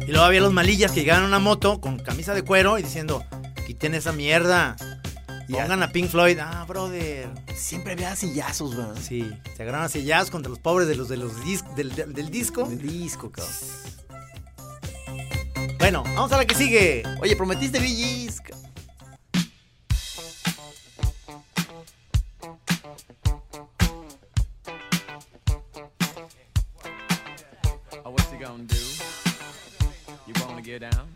[0.08, 2.82] Y luego había los malillas que llegaban a una moto con camisa de cuero y
[2.82, 3.24] diciendo,
[3.64, 4.74] quiten esa mierda.
[5.48, 5.62] Ya.
[5.62, 6.38] Pongan a Pink Floyd.
[6.40, 7.28] Ah, brother.
[7.56, 8.96] siempre había sillazos, ¿verdad?
[9.00, 12.30] Sí, se agarraron jazz contra los pobres de los, de los dis- del, del- del
[12.30, 12.64] disco.
[12.68, 13.54] De disco, cabrón.
[15.78, 17.02] Bueno, vamos a la que sigue.
[17.22, 17.78] Oye, prometiste
[18.40, 18.56] ca-
[28.04, 28.76] Oh, what you gonna do?
[30.26, 31.08] You wanna get down?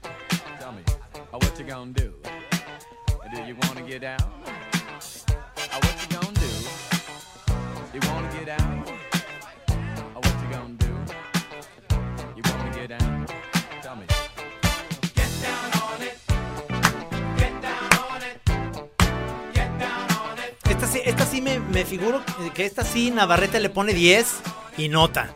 [0.59, 0.83] Tell me.
[1.33, 2.15] Oh, what you gonna do?
[3.35, 4.19] Do you wanna get down?
[5.83, 6.51] What you gonna do?
[7.95, 8.85] You wanna get down?
[10.15, 10.91] What you gonna do?
[12.37, 13.27] You wanna get down?
[13.83, 14.07] Tell me.
[15.15, 16.17] Get down on it.
[17.37, 18.37] Get down on it.
[19.55, 20.57] Get down on it.
[20.71, 22.23] Esta sí, esta sí me, me figuro
[22.55, 24.41] que esta sí Navarrete le pone 10
[24.77, 25.35] y nota.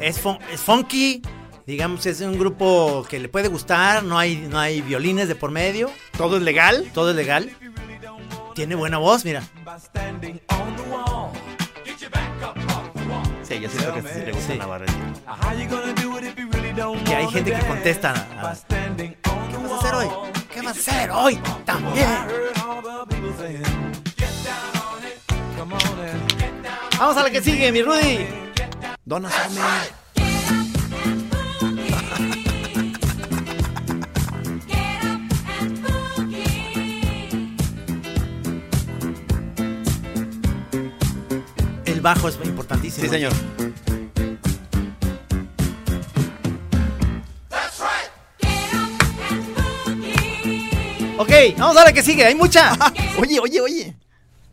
[0.00, 1.22] Es, fun- es funky,
[1.66, 5.50] digamos, es un grupo que le puede gustar, no hay, no hay violines de por
[5.50, 6.90] medio, ¿Todo es legal?
[6.92, 7.50] todo es legal.
[8.54, 9.42] Tiene buena voz, mira.
[13.42, 14.58] Sí, yo siento que sí le gusta Sí.
[14.58, 14.92] Navarrete.
[17.06, 20.08] Que hay gente que contesta a- By standing on the ¿Qué vas a hacer hoy?
[20.52, 21.40] ¿Qué vas a hacer hoy?
[21.64, 22.08] También.
[26.98, 28.26] Vamos a la que sigue, mi Rudy.
[29.04, 29.97] Donna Summer.
[42.14, 43.04] Bajo es importantísimo.
[43.04, 43.32] Sí, señor.
[51.18, 52.72] Ok, vamos a la que sigue, hay mucha.
[53.18, 53.96] Oye, oye, oye.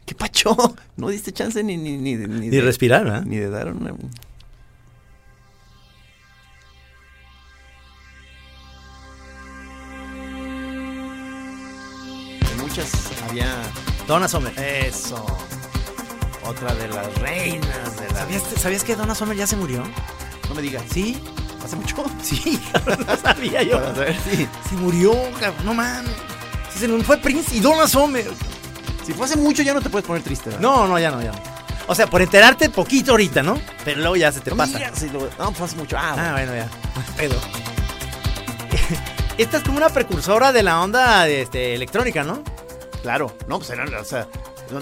[0.05, 0.55] ¿Qué pacho?
[0.97, 3.23] No diste chance ni, ni, ni, ni, Ni de, respirar, ¿verdad?
[3.23, 3.93] ni de dar una...
[12.57, 12.91] Muchas
[13.29, 13.47] había...
[14.07, 14.53] Donna Summer.
[14.59, 15.23] Eso.
[16.45, 18.19] Otra de las reinas de la...
[18.19, 19.83] ¿Sabías, sabías que Donna Summer ya se murió?
[20.49, 20.83] No me digas.
[20.91, 21.21] Sí,
[21.63, 21.95] ¿Hace mucho?
[22.23, 22.61] sí,
[23.07, 23.79] no sabía yo.
[23.81, 24.47] Para saber si...
[24.69, 26.11] Se murió, cabrón, no mames.
[26.71, 28.25] Sí, se fue Prince y Donna Summer.
[29.05, 30.61] Si fue hace mucho ya no te puedes poner triste, ¿verdad?
[30.61, 31.39] No, no, ya no, ya no.
[31.87, 33.59] O sea, por enterarte poquito ahorita, ¿no?
[33.83, 34.77] Pero luego ya se te No pasa.
[34.77, 35.95] digas si lo- No, pues hace mucho.
[35.97, 36.67] Ah, Ah, bueno, ya.
[37.17, 37.35] Pero.
[39.37, 42.41] Esta es como una precursora de la onda de, este, electrónica, ¿no?
[43.01, 44.27] Claro, no, pues era, o sea,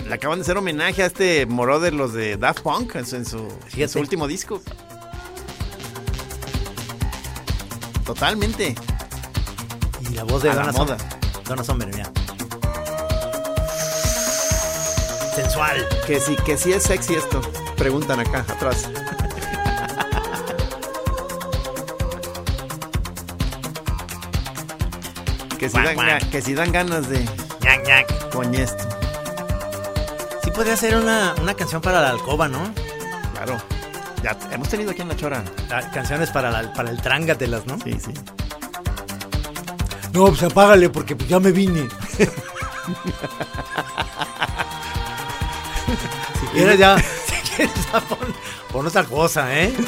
[0.07, 3.15] le acaban de hacer homenaje a este moro de los de Daft Punk en su,
[3.17, 3.87] en su, en Fíjate.
[3.89, 4.61] su último disco.
[8.05, 8.75] Totalmente.
[10.01, 10.97] Y la voz de A Donna moda.
[10.97, 11.43] Summer.
[11.45, 12.11] Donna Summer, mira.
[15.35, 15.87] Sensual.
[16.05, 17.41] Que sí, que sí es sexy esto.
[17.77, 18.89] Preguntan acá, atrás.
[25.57, 27.19] que, si dan, que si dan ganas de
[27.61, 28.29] Ñac, ñac.
[28.31, 28.92] coñe esto.
[30.53, 32.71] Podría ser una, una canción para la alcoba, ¿no?
[33.33, 33.57] Claro.
[34.21, 35.43] Ya hemos tenido aquí en la chora.
[35.71, 37.77] Ah, Canciones para, la- para el trángatelas, ¿no?
[37.83, 38.13] Sí, sí.
[40.13, 41.87] No, pues apágale porque pues, ya me vine.
[46.39, 48.17] si quieres ya, si quieres ya pon,
[48.71, 49.73] pon otra cosa, ¿eh?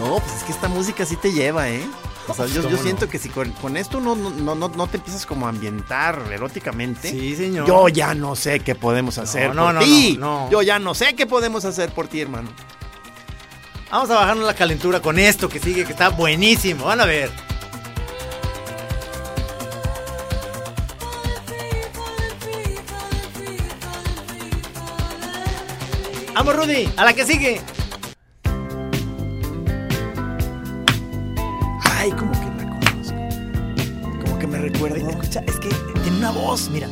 [0.00, 1.86] No, pues es que esta música sí te lleva, ¿eh?
[2.32, 5.26] O sea, yo, siento que si con, con esto no, no, no, no- te empiezas
[5.26, 7.10] como a ambientar eróticamente.
[7.10, 7.66] Sí, señor.
[7.66, 10.16] Yo ya no sé qué podemos hacer no, por no, ti.
[10.18, 10.50] no, no.
[10.50, 12.48] Yo ya no sé qué podemos hacer por ti, hermano.
[13.90, 16.86] Vamos a bajarnos la calentura con esto que sigue, que está buenísimo.
[16.86, 17.30] Van a ver.
[26.34, 27.60] Vamos, Rudy, a la que sigue.
[34.86, 35.68] Escucha, es que
[36.02, 36.88] tiene una voz, mira.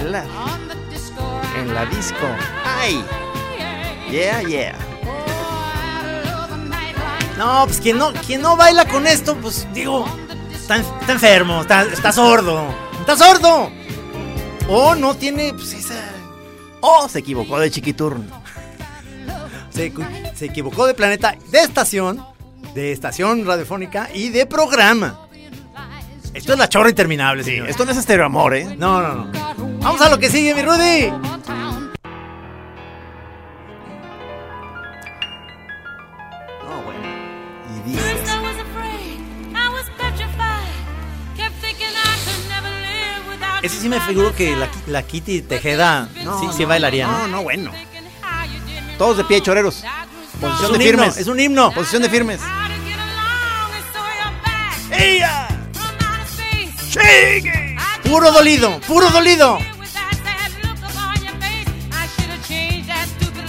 [0.00, 0.26] Bailar.
[1.56, 2.26] En la disco.
[2.64, 3.04] ¡Ay!
[4.10, 4.76] Yeah, yeah.
[7.36, 10.04] No, pues quien no, quien no baila con esto, pues digo,
[10.52, 12.64] está, está enfermo, está, está sordo.
[13.00, 13.70] ¡Está sordo!
[14.68, 15.94] O no tiene pues, esa.
[16.80, 18.24] Oh, se equivocó de chiquiturno.
[19.70, 19.92] Se,
[20.34, 22.24] se equivocó de planeta, de estación,
[22.74, 25.20] de estación radiofónica y de programa.
[26.34, 27.68] Esto es la chorra interminable, Sí, señor.
[27.70, 28.64] esto no es estéreo amor, ¿eh?
[28.76, 29.47] No, no, no.
[29.80, 31.10] Vamos a lo que sigue, mi Rudy.
[36.64, 37.00] No, bueno.
[37.86, 38.28] Y First dices.
[38.28, 39.20] I was afraid,
[39.54, 40.68] I was petrified.
[41.36, 45.42] Kept thinking I could never live without Ese sí me figuro que la, la Kitty
[45.42, 47.18] Tejeda No, sí, bailaría, ¿no?
[47.18, 47.70] No, no, bueno.
[48.98, 49.84] Todos de pie, choreros.
[50.40, 51.16] Posición de himno, firmes.
[51.16, 51.72] es un himno.
[51.72, 52.40] Posición de firmes.
[54.90, 55.48] ¡Ella!
[56.90, 57.67] ¡Sigue!
[58.08, 59.58] Puro dolido, puro dolido.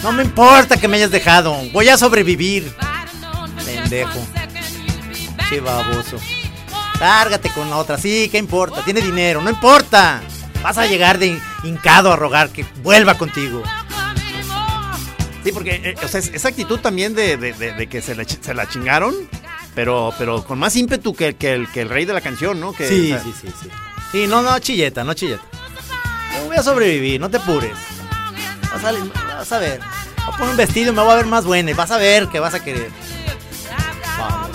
[0.03, 1.55] No me importa que me hayas dejado.
[1.73, 2.73] Voy a sobrevivir.
[3.65, 4.19] Pendejo.
[5.49, 6.17] Che baboso.
[7.55, 7.97] con la otra.
[7.97, 8.83] Sí, ¿qué importa?
[8.83, 10.21] Tiene dinero, no importa.
[10.61, 13.63] Vas a llegar de hincado a rogar que vuelva contigo.
[15.43, 18.13] Sí, porque eh, o sea, es- esa actitud también de, de- de- de que se
[18.13, 19.15] la, ch- se la chingaron,
[19.73, 22.73] pero, pero con más ímpetu que, que el, que el rey de la canción, ¿no?
[22.73, 23.69] Que, Sí, o sea, sí, sí, sí.
[24.11, 25.43] Sí, no, no, chilleta, no chilleta.
[26.35, 27.73] Yo voy a sobrevivir, no te apures.
[28.73, 28.91] Vas a,
[29.35, 29.79] vas a ver.
[29.79, 31.97] Voy a poner un vestido y me voy a ver más buena y vas a
[31.97, 32.89] ver que vas a querer.
[34.17, 34.49] Vamos.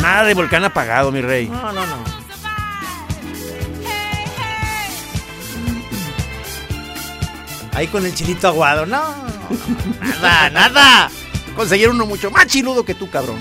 [0.00, 1.48] Nada de volcán apagado, mi rey.
[1.48, 2.04] No, no, no.
[7.74, 8.86] Ahí con el chilito aguado.
[8.86, 9.02] No,
[10.22, 11.10] nada, nada.
[11.56, 13.38] Conseguir uno mucho más chiludo que tú, cabrón.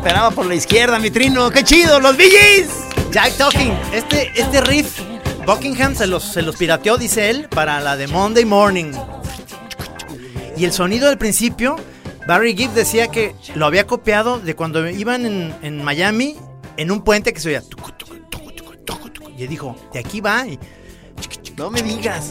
[0.00, 1.50] Esperaba por la izquierda, mi trino.
[1.50, 2.00] ¡Qué chido!
[2.00, 3.12] ¡Los BGs!
[3.12, 4.98] Jack Talking, este, este riff,
[5.44, 8.92] Buckingham se los, se los pirateó, dice él, para la de Monday Morning.
[10.56, 11.76] Y el sonido del principio,
[12.26, 16.36] Barry Gibb decía que lo había copiado de cuando iban en, en Miami
[16.78, 17.62] en un puente que se oía.
[19.36, 20.46] Y dijo, de aquí va.
[20.46, 20.58] Y
[21.58, 22.30] No me digas.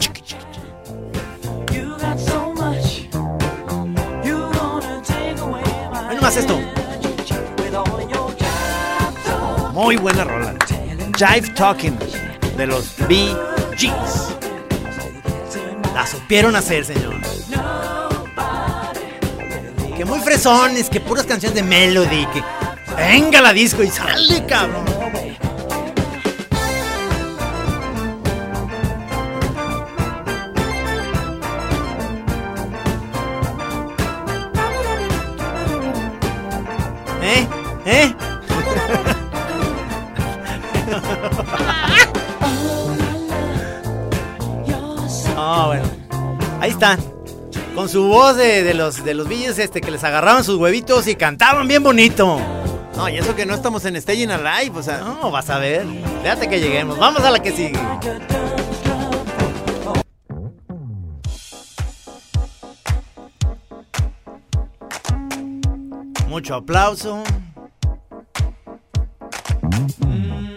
[6.08, 6.79] Ve nomás esto.
[9.80, 10.54] Muy buena rola.
[11.16, 11.98] Jive Talking
[12.54, 14.36] de los BGs.
[15.94, 17.14] La supieron hacer, señor.
[19.96, 22.44] Que muy fresones, que puras canciones de melody, que
[22.94, 24.99] venga la disco y sale, cabrón.
[47.90, 51.16] Su voz de, de los de los billes este que les agarraban sus huevitos y
[51.16, 52.40] cantaban bien bonito.
[52.96, 54.98] No, y eso que no estamos en Staying Alive, o sea.
[54.98, 55.86] No, vas a ver.
[56.22, 56.98] Déjate que lleguemos.
[56.98, 57.78] Vamos a la que sigue.
[66.28, 67.24] Mucho aplauso.
[69.62, 70.54] Buen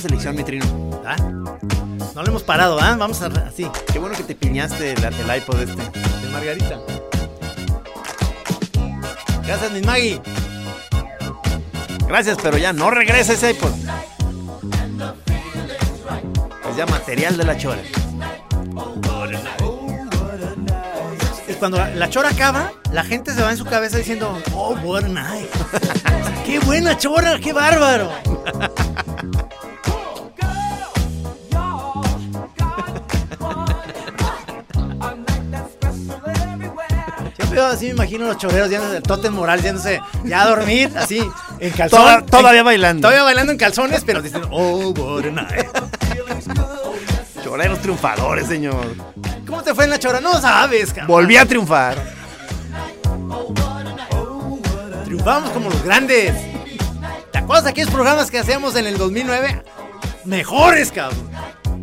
[0.00, 0.64] buena selección, mi trino.
[1.04, 1.16] ¿ah?
[2.14, 2.96] No lo hemos parado, ¿ah?
[2.98, 3.66] Vamos a así.
[3.92, 5.76] Qué bueno que te piñaste el, el iPod este.
[5.76, 6.78] De Margarita.
[9.44, 10.20] Gracias, mi Maggie.
[12.06, 13.72] Gracias, pero ya no regresa ese iPod.
[16.70, 17.82] Es ya material de la chora.
[21.48, 24.74] Y cuando la, la chora acaba, la gente se va en su cabeza diciendo, oh,
[24.82, 25.50] what a night.
[26.46, 27.38] ¡Qué buena chora!
[27.38, 28.10] ¡Qué bárbaro!
[37.70, 41.22] Así me imagino los choreros yéndose del Totem Moral, yéndose ya a dormir, así,
[41.58, 42.00] en calzón.
[42.00, 43.02] Toda- todavía bailando.
[43.02, 45.66] Todavía bailando en calzones, pero dicen, oh, what a night.
[47.42, 48.94] Choreros triunfadores, señor.
[49.46, 50.20] ¿Cómo te fue en la chora?
[50.20, 51.06] No sabes, cabrón.
[51.08, 51.96] Volví a triunfar.
[55.04, 56.34] Triunfamos como los grandes.
[57.32, 59.62] ¿Te acuerdas de aquellos programas que hacíamos en el 2009?
[60.24, 61.30] Mejores, cabrón.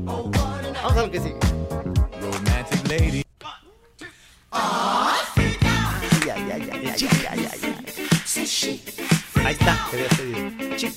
[0.05, 1.37] Vamos a lo que sigue.
[2.21, 3.26] Romantic lady.
[9.47, 10.75] Ahí está, te había.
[10.75, 10.93] Chic.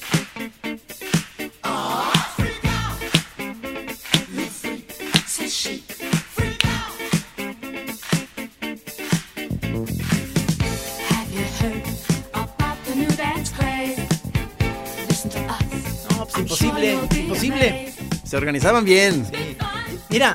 [16.09, 17.95] No, pues imposible, imposible.
[18.25, 19.31] Se organizaban bien.
[20.09, 20.35] Mira,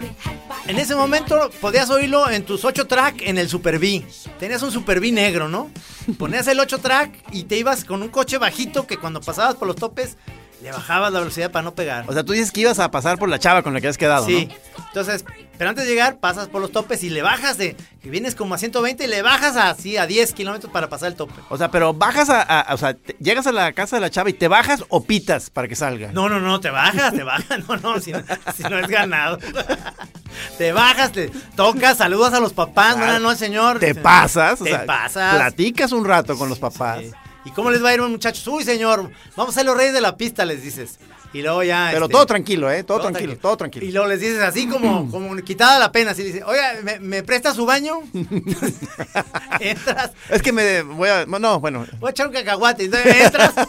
[0.67, 4.05] en ese momento podías oírlo en tus 8 track en el Super B.
[4.39, 5.69] Tenías un Super B negro, ¿no?
[6.17, 9.67] Ponías el 8 track y te ibas con un coche bajito que cuando pasabas por
[9.67, 10.17] los topes
[10.61, 12.05] le bajabas la velocidad para no pegar.
[12.07, 13.97] O sea, tú dices que ibas a pasar por la chava con la que has
[13.97, 14.47] quedado, Sí.
[14.77, 14.85] ¿no?
[14.87, 15.25] Entonces,
[15.57, 17.75] pero antes de llegar, pasas por los topes y le bajas de.
[18.01, 21.15] Que vienes como a 120 y le bajas así a 10 kilómetros para pasar el
[21.15, 21.33] tope.
[21.49, 24.09] O sea, pero bajas a, a- o sea, te- llegas a la casa de la
[24.11, 26.11] chava y te bajas o pitas para que salga.
[26.11, 27.59] No, no, no, te bajas, te bajas.
[27.67, 28.21] No, no, si no,
[28.55, 29.37] si no es ganado.
[30.57, 32.95] te bajas, te tocas, saludas a los papás.
[32.95, 33.13] Claro.
[33.13, 33.79] No, no, señor.
[33.79, 35.35] Te pasas, o Te sea, pasas.
[35.35, 36.99] platicas un rato con los papás.
[37.01, 37.11] Sí.
[37.45, 38.45] ¿Y cómo les va a ir, muchachos?
[38.47, 40.99] Uy, señor, vamos a ser los reyes de la pista, les dices.
[41.33, 41.89] Y luego ya.
[41.91, 42.83] Pero este, todo tranquilo, ¿eh?
[42.83, 43.85] Todo, tranquilo, todo tranquilo.
[43.85, 46.99] Y luego les dices así como, como quitada la pena, así le dices, oiga, ¿me,
[46.99, 47.99] me presta su baño?
[49.59, 51.25] entras, Es que me voy a...
[51.25, 51.85] No, bueno.
[51.99, 52.85] voy a echar un cacahuate.
[52.85, 53.53] Entonces entras.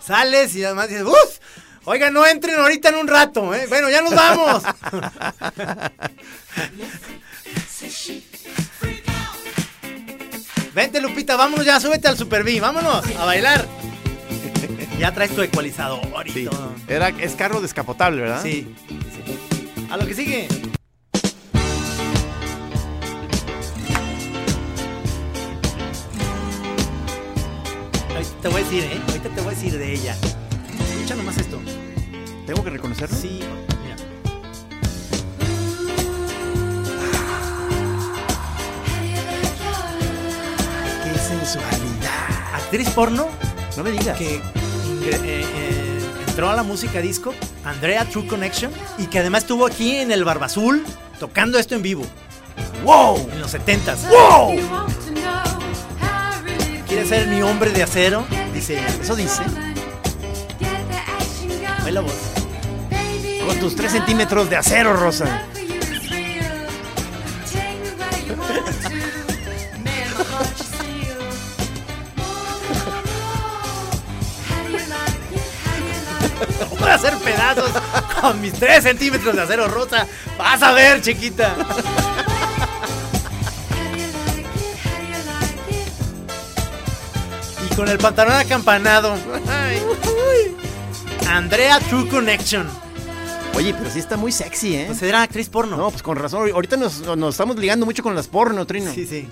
[0.00, 1.38] sales y además dices, ¡Uf!
[1.84, 3.66] Oiga, no entren ahorita en un rato, ¿eh?
[3.68, 4.62] Bueno, ya nos vamos.
[10.74, 13.66] Vente, Lupita, vámonos ya, súbete al Super B, vámonos a bailar.
[14.98, 16.44] Ya traes tu ecualizador y Sí.
[16.46, 16.72] todo.
[16.88, 18.42] Era, es carro descapotable, ¿verdad?
[18.42, 19.86] Sí, sí.
[19.90, 20.48] A lo que sigue.
[28.14, 29.00] Ahorita te voy a decir, ¿eh?
[29.08, 30.16] Ahorita te voy a decir de ella.
[30.90, 31.58] Escucha nomás esto.
[32.46, 33.16] ¿Tengo que reconocerlo?
[33.16, 33.40] Sí,
[33.82, 33.96] mira.
[41.04, 42.54] ¡Qué sensualidad!
[42.54, 43.28] Actriz porno
[43.76, 44.16] No me digas.
[44.18, 44.40] que
[45.10, 47.34] eh, eh, entró a la música disco,
[47.64, 50.84] Andrea True Connection, y que además estuvo aquí en el Barbazul
[51.18, 52.04] tocando esto en vivo.
[52.84, 53.28] ¡Wow!
[53.32, 54.08] En los 70s.
[54.08, 54.54] ¡Wow!
[54.54, 55.24] You want to know
[56.00, 58.24] how I really ¿Quiere ser mi hombre de acero?
[58.52, 58.88] Dice ella.
[59.00, 59.42] Eso dice.
[61.90, 62.12] La voz.
[63.46, 65.46] Con tus you 3 know centímetros de acero, Rosa.
[77.54, 77.82] Pedazos
[78.20, 80.06] con mis 3 centímetros de acero rosa.
[80.36, 81.54] Vas a ver, chiquita.
[87.70, 89.14] Y con el pantalón acampanado.
[91.28, 92.68] Andrea True Connection.
[93.54, 94.84] Oye, pero sí está muy sexy, ¿eh?
[94.86, 95.76] Pues era actriz porno.
[95.76, 96.48] No, pues con razón.
[96.52, 98.92] Ahorita nos, nos estamos ligando mucho con las porno, Trino.
[98.94, 99.28] Sí, sí.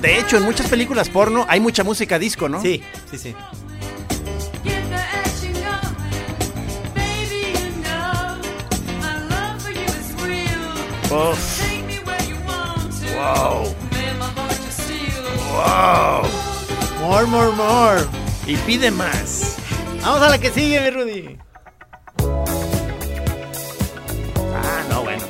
[0.00, 2.62] De hecho, en muchas películas porno hay mucha música disco, ¿no?
[2.62, 3.34] Sí, sí, sí.
[11.08, 11.34] to.
[13.16, 13.74] Wow.
[15.54, 16.22] Wow.
[17.00, 18.06] More, more, more.
[18.46, 19.56] Y pide más.
[20.02, 21.38] Vamos a la que sigue, mi Rudy.
[24.54, 25.22] Ah, no, bueno.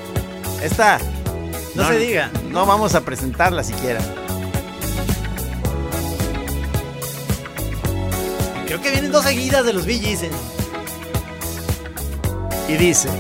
[0.63, 0.99] Esta.
[1.75, 2.31] No se diga.
[2.51, 4.01] No vamos a presentarla siquiera.
[8.79, 10.31] Creo que vienen dos seguidas de los Bee Gees, ¿eh?
[12.69, 13.09] Y dice.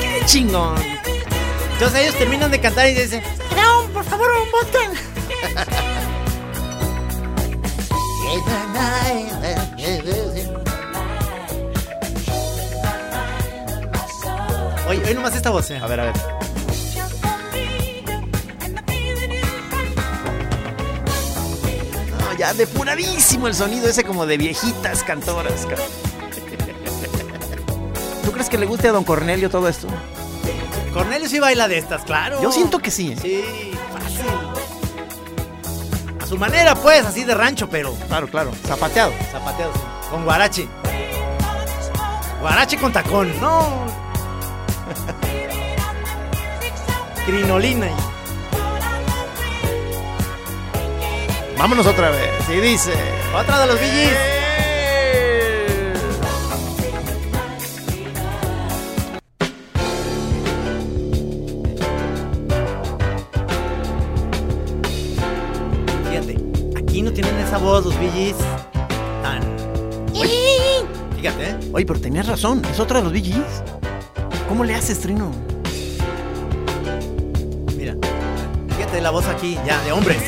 [0.00, 0.76] ¡Qué chingón!
[1.72, 3.24] Entonces ellos terminan de cantar y dicen,
[3.92, 4.78] por favor, un vodka.
[15.10, 15.78] Oye nomás esta voz, eh.
[15.82, 16.12] A ver, a ver.
[22.20, 25.66] No, ya depuradísimo el sonido ese como de viejitas cantoras.
[25.66, 25.76] ca-
[28.24, 29.86] ¿Tú crees que le guste a don Cornelio todo esto?
[30.92, 32.42] Cornelio sí baila de estas, claro.
[32.42, 33.12] Yo siento que sí.
[33.12, 33.16] ¿eh?
[33.20, 34.26] Sí, fácil.
[36.20, 38.50] A su manera, pues, así de rancho, pero Claro, claro.
[38.66, 39.12] Zapateado.
[39.32, 39.72] zapateado.
[39.74, 39.80] sí.
[40.10, 40.68] Con guarache.
[42.40, 43.40] Guarache con tacón.
[43.40, 43.89] No.
[47.26, 47.88] Crinolina.
[51.58, 52.30] Vámonos otra vez.
[52.48, 52.92] Y dice.
[53.34, 54.16] Otra de los Billys.
[66.08, 66.38] Fíjate,
[66.78, 68.36] aquí no tienen esa voz los Billys
[69.22, 69.42] tan...
[71.14, 71.56] Fíjate, ¿eh?
[71.74, 72.62] Oye, pero tenías razón.
[72.70, 73.62] Es otra de los VGs.
[74.48, 75.49] ¿Cómo le haces, Trino?
[79.00, 80.22] Fíjate la voz aquí, ya, de hombres.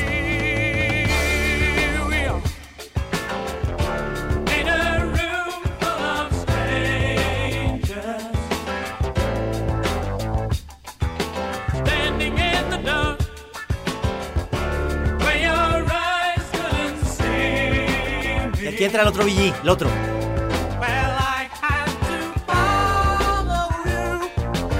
[18.60, 19.88] Y aquí entra el otro Billy, el otro.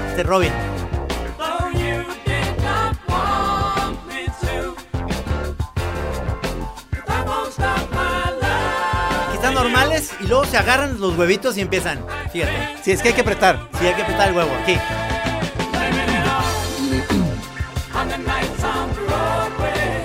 [0.09, 0.62] Este Robin.
[10.21, 12.05] Y luego se agarran los huevitos y empiezan.
[12.31, 12.77] Fíjate.
[12.83, 13.67] Sí, es que hay que apretar.
[13.79, 14.51] Sí, hay que apretar el huevo.
[14.61, 14.77] Aquí.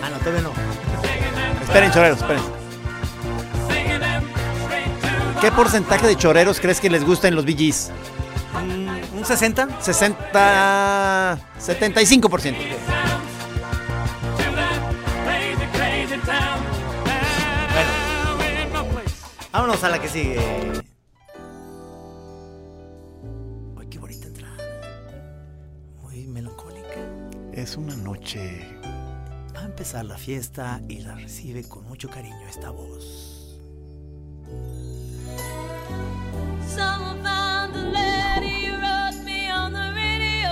[0.02, 0.52] Ah, no, todavía no.
[1.62, 2.42] Esperen, choreros, esperen.
[5.40, 7.90] ¿Qué porcentaje de choreros crees que les gusta en los VGs?
[8.54, 9.68] Mm, ¿Un 60?
[9.80, 11.38] 60.
[11.60, 12.97] 75%.
[19.80, 20.36] A la que sigue.
[23.78, 24.56] Ay, qué bonita entrada.
[26.02, 26.98] Muy melancólica.
[27.52, 28.76] Es una noche.
[29.54, 33.60] Va a empezar la fiesta y la recibe con mucho cariño esta voz.
[36.66, 40.50] Someone found the letter you wrote me on the radio.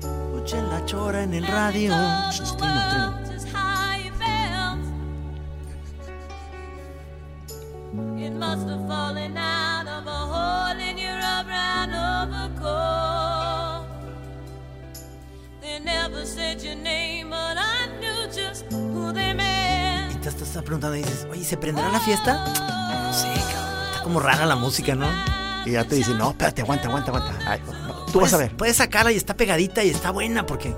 [0.00, 1.92] Escuchen la chora en el radio.
[20.56, 22.44] Estás preguntando y dices, oye, ¿se prenderá la fiesta?
[22.46, 23.86] No sé, cabrón.
[23.86, 25.06] Está como rara la música, ¿no?
[25.66, 27.34] Y ya te dicen, no, espérate, aguanta, aguanta, aguanta.
[27.46, 27.60] Ay,
[28.10, 28.56] tú vas a ver.
[28.56, 30.74] Puedes sacarla y está pegadita y está buena porque.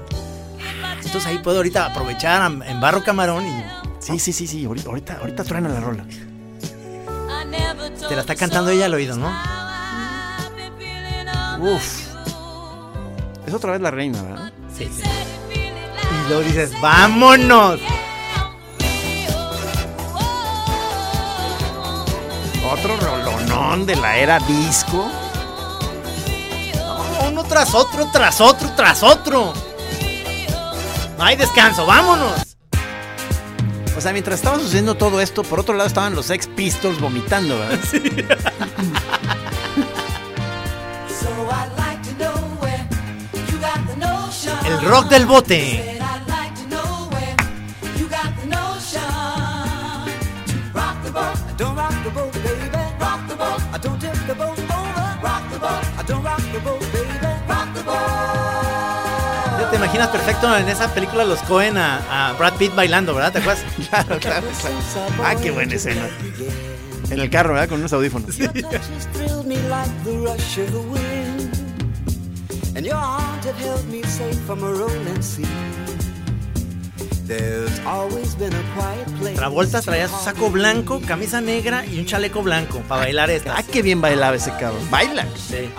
[0.96, 3.64] Entonces ahí puedo ahorita aprovechar en barro camarón y
[4.00, 4.64] Sí, sí, sí, sí.
[4.64, 6.04] Ahorita, ahorita, truena la rola.
[8.08, 9.30] Te la está cantando ella al oído, ¿no?
[11.60, 12.08] Uf.
[13.46, 14.52] Es otra vez la reina, ¿verdad?
[14.76, 15.02] Sí, sí.
[15.54, 17.78] Y luego dices, ¡vámonos!
[22.70, 25.10] Otro rolonón de la era disco.
[26.76, 29.54] No, uno tras otro, tras otro, tras otro.
[31.16, 32.42] No hay descanso, vámonos.
[33.96, 37.58] O sea, mientras estaba sucediendo todo esto, por otro lado estaban los Sex Pistols vomitando,
[37.58, 37.78] ¿verdad?
[44.66, 45.97] El rock del bote.
[59.70, 63.32] Te imaginas perfecto en esa película Los Cohen a, a Brad Pitt bailando, ¿verdad?
[63.32, 63.64] ¿Te acuerdas?
[63.90, 64.46] Claro, claro.
[65.22, 66.08] Ah, qué buena escena.
[67.10, 67.68] En el carro, ¿verdad?
[67.68, 68.38] Con unos audífonos.
[68.38, 68.58] Your
[79.34, 83.56] Travolta traía su saco blanco, camisa negra y un chaleco blanco para bailar esta.
[83.56, 84.88] Ah, qué bien bailaba ese cabrón.
[84.90, 85.26] Baila.
[85.36, 85.70] Sí.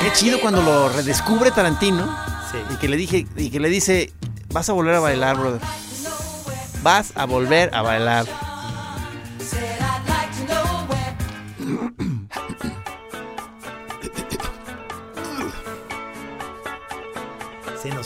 [0.00, 2.06] Qué chido cuando lo redescubre Tarantino.
[2.52, 2.58] Sí.
[2.72, 4.12] Y que le dije, y que le dice,
[4.52, 5.60] vas a volver a bailar, brother.
[6.82, 8.47] Vas a volver a bailar.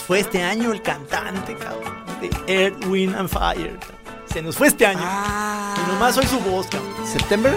[0.03, 1.95] Nos fue este año el cantante, cabrón.
[2.21, 3.79] De Earth, Wind and Fire.
[4.27, 5.01] Se nos fue este año.
[5.01, 6.93] Y nomás soy su voz, cabrón.
[7.07, 7.55] September.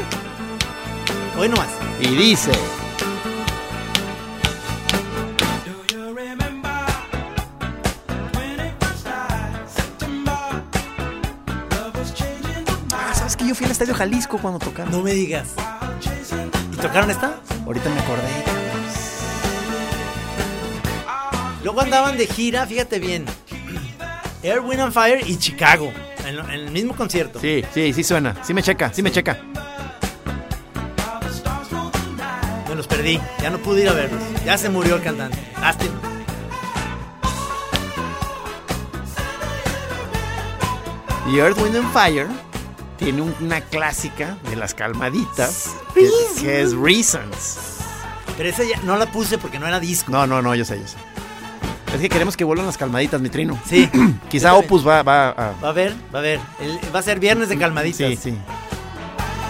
[1.39, 1.69] Hoy nomás.
[1.99, 2.51] Y dice.
[5.65, 6.71] Do you remember
[8.33, 10.61] 21st night, September?
[11.71, 14.91] Love was changing the Ah, ¿sabes que yo fui al Estadio Jalisco cuando tocaron?
[14.91, 15.53] No me digas.
[16.71, 17.39] ¿Y tocaron esta?
[17.65, 18.65] Ahorita me acordé, cabrón.
[21.65, 23.25] Luego andaban de gira, fíjate bien.
[24.43, 25.91] Air, Wind and Fire y Chicago.
[26.23, 27.39] En, en el mismo concierto.
[27.39, 28.35] Sí, sí, sí suena.
[28.43, 29.39] Sí me checa, sí me checa.
[32.69, 33.19] Me los perdí.
[33.41, 34.21] Ya no pude ir a verlos.
[34.45, 35.39] Ya se murió el cantante.
[35.59, 35.95] Lástima.
[41.31, 42.27] Y Earth, Wind and Fire
[42.97, 46.07] tiene un- una clásica de las calmaditas que,
[46.39, 47.57] que es Reasons.
[48.37, 50.11] Pero esa ya no la puse porque no era disco.
[50.11, 50.97] No, no, no, yo sé, yo sé.
[51.95, 53.57] Es que queremos que vuelvan las calmaditas, mi trino.
[53.67, 53.89] Sí.
[54.29, 54.53] Quizá.
[54.55, 55.53] Opus va, va a...
[55.63, 56.39] Va a ver, va a ver.
[56.59, 58.09] El- va a ser viernes de calmaditas.
[58.09, 58.37] Sí, sí.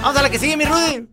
[0.01, 1.07] Vamos a la que sigue, mi Rudy.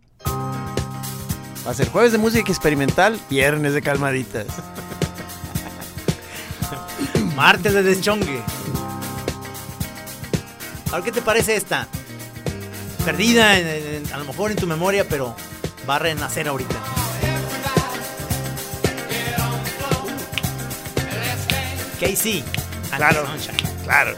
[1.67, 4.47] Va a ser jueves de música experimental, viernes de calmaditas.
[7.37, 8.43] Martes de deschongue.
[10.91, 11.87] Ahora, ¿qué te parece esta?
[13.07, 15.35] Perdida en- en- a lo mejor en tu memoria, pero
[15.89, 16.77] va a renacer ahorita.
[22.03, 22.43] KC.
[22.97, 23.25] Claro.
[23.85, 24.13] Claro.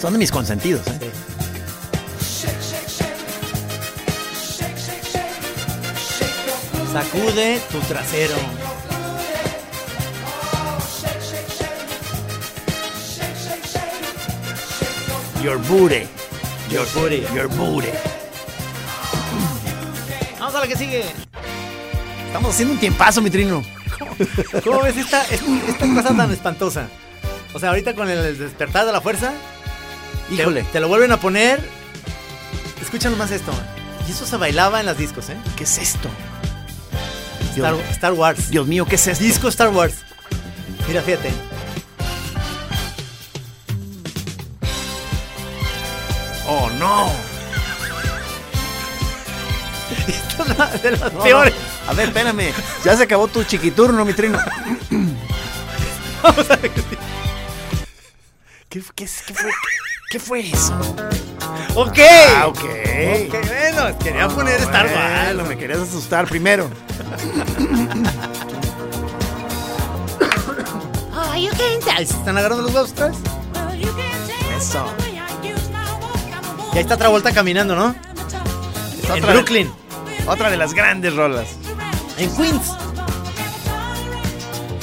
[0.00, 1.10] Son de mis consentidos, ¿eh?
[6.92, 8.36] Sacude tu trasero.
[15.42, 16.06] Your booty.
[16.70, 17.26] Your booty.
[17.34, 18.13] Your booty.
[20.64, 21.04] La que sigue.
[22.26, 23.62] Estamos haciendo un tiempazo, mi trino.
[24.64, 26.88] ¿Cómo ves esta, esta cosa tan espantosa?
[27.52, 29.34] O sea, ahorita con el despertar de la fuerza,
[30.30, 30.62] te- Híjole.
[30.72, 31.62] Te, lo vuelven a poner.
[32.80, 33.52] Escucha nomás esto.
[34.08, 35.36] Y eso se bailaba en las discos, ¿eh?
[35.54, 36.08] ¿Qué es esto?
[37.54, 38.48] Star, Star Wars.
[38.48, 39.22] Dios mío, ¿qué es esto?
[39.22, 39.96] Disco Star Wars.
[40.88, 41.28] Mira, fíjate.
[50.82, 51.54] De No, peores.
[51.86, 51.90] no.
[51.90, 52.52] A ver, espérame.
[52.84, 54.38] Ya se acabó tu chiquiturno, mi trino.
[56.22, 56.82] Vamos a ver qué.
[58.68, 59.50] ¿Qué, qué, fue,
[60.10, 60.72] qué fue eso?
[61.76, 61.98] Ok.
[62.36, 62.56] Ah, ok.
[62.58, 62.64] Ok,
[63.46, 65.24] bueno, quería poner Star Wars.
[65.34, 66.68] Bueno, me querías asustar primero.
[71.16, 72.06] Oh, you can't tell.
[72.06, 73.12] ¿Se están agarrando los huevos otra?
[74.56, 74.86] Eso.
[76.72, 77.94] Y ahí está Travolta caminando, ¿no?
[79.04, 79.72] En otra- Brooklyn.
[80.26, 81.56] Otra de las grandes rolas.
[82.16, 82.72] En Queens.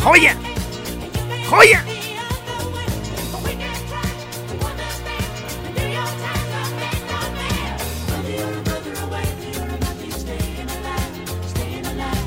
[0.03, 0.35] ¡Joya!
[1.49, 1.83] ¡Joya!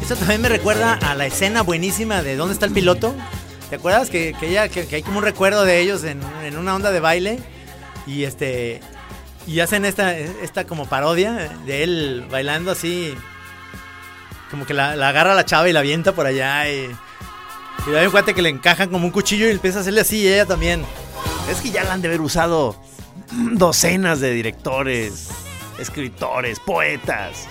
[0.03, 3.15] Eso también me recuerda a la escena buenísima de ¿Dónde está el piloto?
[3.71, 7.01] ¿Te acuerdas que, que, hay como un recuerdo de ellos en, en una onda de
[7.01, 7.39] baile?
[8.07, 8.81] Y este
[9.47, 13.15] y hacen esta, esta como parodia de él bailando así.
[14.51, 16.69] Como que la, la agarra a la chava y la avienta por allá.
[16.71, 16.91] Y,
[17.87, 20.19] y hay un cuate que le encajan como un cuchillo y empieza a hacerle así
[20.23, 20.85] y ella también.
[21.51, 22.77] Es que ya la han de haber usado
[23.53, 25.29] docenas de directores,
[25.79, 27.47] escritores, poetas.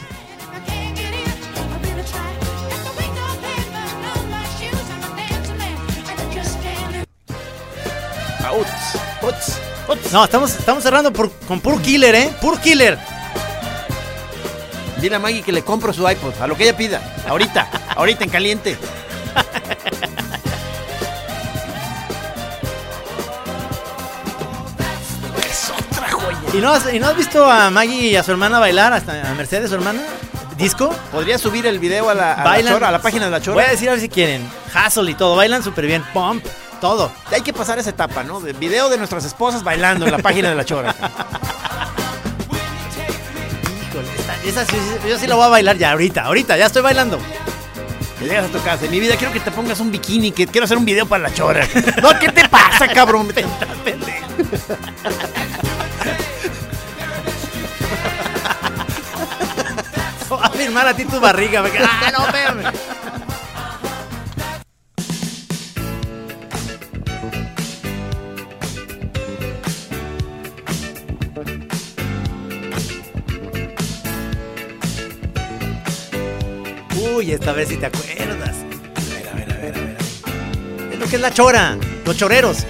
[8.46, 9.73] Outs, outs, outs.
[10.12, 12.32] No, estamos, estamos cerrando por- con puro killer, ¿eh?
[12.42, 12.98] Puro killer.
[15.02, 17.02] Dile a Maggie que le compro su iPod, a lo que ella pida.
[17.28, 18.78] Ahorita, ahorita en caliente.
[25.50, 26.38] Es otra joya.
[26.54, 28.94] ¿Y no, has, ¿Y no has visto a Maggie y a su hermana bailar?
[28.94, 30.02] Hasta a Mercedes, su hermana.
[30.58, 30.94] ¿Disco?
[31.12, 33.56] Podría subir el video a la, a la chora, a la página de la chora.
[33.56, 34.48] Voy a decir a ver si quieren.
[34.74, 35.36] Hustle y todo.
[35.36, 36.04] Bailan súper bien.
[36.14, 36.46] Pump.
[36.84, 37.14] Todo.
[37.32, 38.42] Hay que pasar esa etapa, ¿no?
[38.42, 40.94] De video de nuestras esposas bailando en la página de la chora.
[43.90, 44.10] Híjole,
[44.50, 44.76] esa sí-
[45.08, 46.24] yo sí la voy a bailar ya ahorita.
[46.26, 47.20] Ahorita, ya estoy bailando.
[48.20, 48.84] Que llegas a tu casa.
[48.84, 51.24] En mi vida quiero que te pongas un bikini, que quiero hacer un video para
[51.24, 51.66] la chora.
[52.02, 53.30] No, ¿qué te pasa, cabrón?
[60.30, 61.64] Voy a firmar a ti tu barriga.
[61.86, 62.93] Ah, no.
[77.32, 78.56] Esta vez si te acuerdas.
[78.96, 79.80] A ver, a ver, a ver, a
[80.90, 81.00] ver.
[81.00, 81.78] Lo que es la chora.
[82.06, 82.66] Los choreros.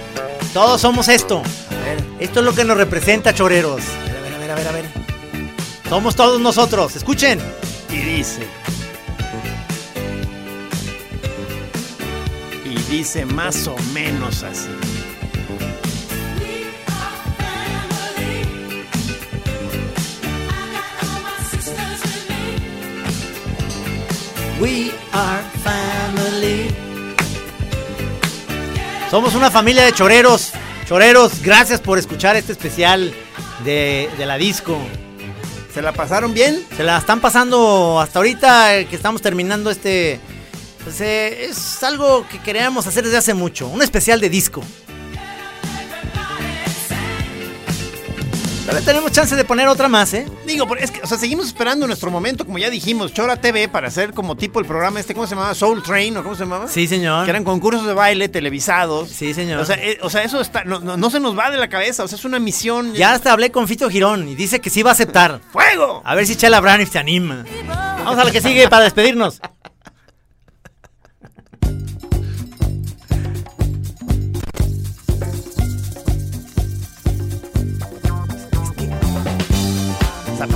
[0.52, 1.38] Todos somos esto.
[1.70, 3.80] A ver, Esto es lo que nos representa, choreros.
[3.82, 4.84] a ver, a ver, a ver, a ver.
[5.88, 6.94] Somos todos nosotros.
[6.96, 7.40] Escuchen.
[7.90, 8.46] Y dice.
[12.64, 14.68] Y dice más o menos así.
[24.64, 26.74] We are family.
[29.10, 30.52] Somos una familia de choreros.
[30.88, 33.12] Choreros, gracias por escuchar este especial
[33.62, 34.78] de, de la disco.
[35.74, 36.64] ¿Se la pasaron bien?
[36.78, 40.18] Se la están pasando hasta ahorita eh, que estamos terminando este...
[40.82, 43.68] pues, eh, es algo que queríamos hacer desde hace mucho.
[43.68, 44.64] Un especial de disco.
[48.64, 50.26] Todavía tenemos chance de poner otra más, ¿eh?
[50.46, 53.88] Digo, es que, o sea, seguimos esperando nuestro momento, como ya dijimos, Chora TV para
[53.88, 55.54] hacer como tipo el programa este, ¿cómo se llamaba?
[55.54, 56.66] Soul Train, ¿o cómo se llamaba?
[56.66, 57.24] Sí, señor.
[57.26, 59.10] Que eran concursos de baile televisados.
[59.10, 59.60] Sí, señor.
[59.60, 61.68] O sea, eh, o sea eso está, no, no- no se nos va de la
[61.68, 62.94] cabeza, o sea, es una misión.
[62.94, 65.40] Ya hasta hablé con Fito Girón y dice que sí va a aceptar.
[65.52, 66.00] ¡Fuego!
[66.02, 67.44] A ver si Chela Braniff se anima.
[67.68, 69.42] Vamos a la que sigue para despedirnos.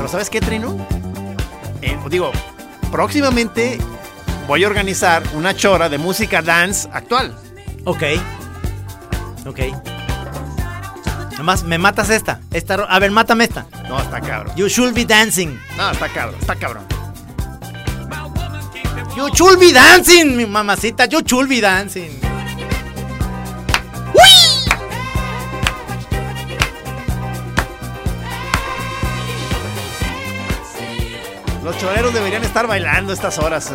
[0.08, 0.74] Pero ¿sabes qué, Trino?
[1.82, 2.32] Eh, digo,
[2.90, 3.78] próximamente
[4.46, 7.36] voy a organizar una chora de música dance actual.
[7.84, 8.02] Ok.
[9.44, 9.60] Ok.
[11.34, 12.40] Además, me matas esta.
[12.54, 13.66] esta a ver, mátame esta.
[13.86, 14.56] No, está cabrón.
[14.56, 15.58] You should be dancing.
[15.76, 16.86] No, está cabrón, está cabrón.
[19.14, 21.04] You should be dancing, mi mamacita.
[21.04, 22.27] You should be dancing.
[31.68, 33.70] Los choreros deberían estar bailando estas horas.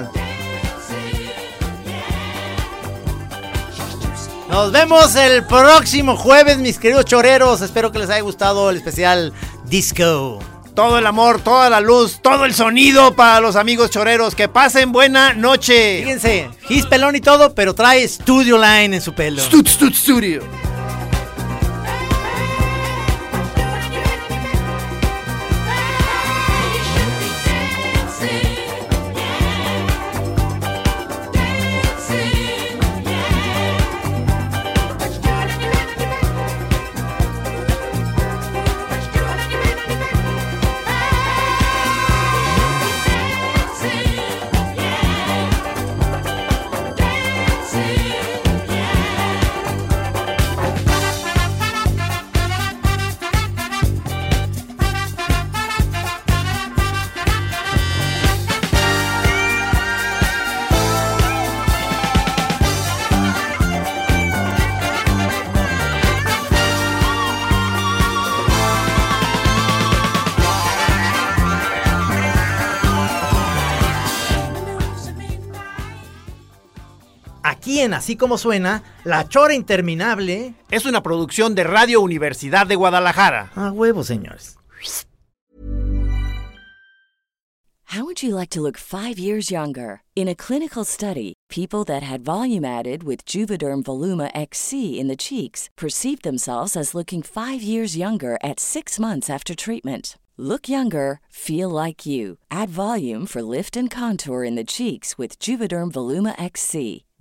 [4.49, 7.61] Nos vemos el próximo jueves, mis queridos choreros.
[7.61, 9.31] Espero que les haya gustado el especial
[9.65, 10.39] disco.
[10.73, 14.33] Todo el amor, toda la luz, todo el sonido para los amigos choreros.
[14.33, 15.99] Que pasen buena noche.
[15.99, 19.39] Fíjense, gis pelón y todo, pero trae Studio Line en su pelo.
[19.43, 20.41] Stud, stud, studio.
[77.91, 80.53] Así Como Suena, La Chora Interminable.
[80.71, 83.51] Es una producción de Radio Universidad de Guadalajara.
[83.55, 84.57] A huevo, señores.
[87.93, 90.01] How would you like to look five years younger?
[90.15, 95.15] In a clinical study, people that had volume added with Juvederm Voluma XC in the
[95.15, 100.17] cheeks perceived themselves as looking five years younger at six months after treatment.
[100.37, 102.39] Look younger, feel like you.
[102.49, 107.05] Add volume for lift and contour in the cheeks with Juvederm Voluma XC.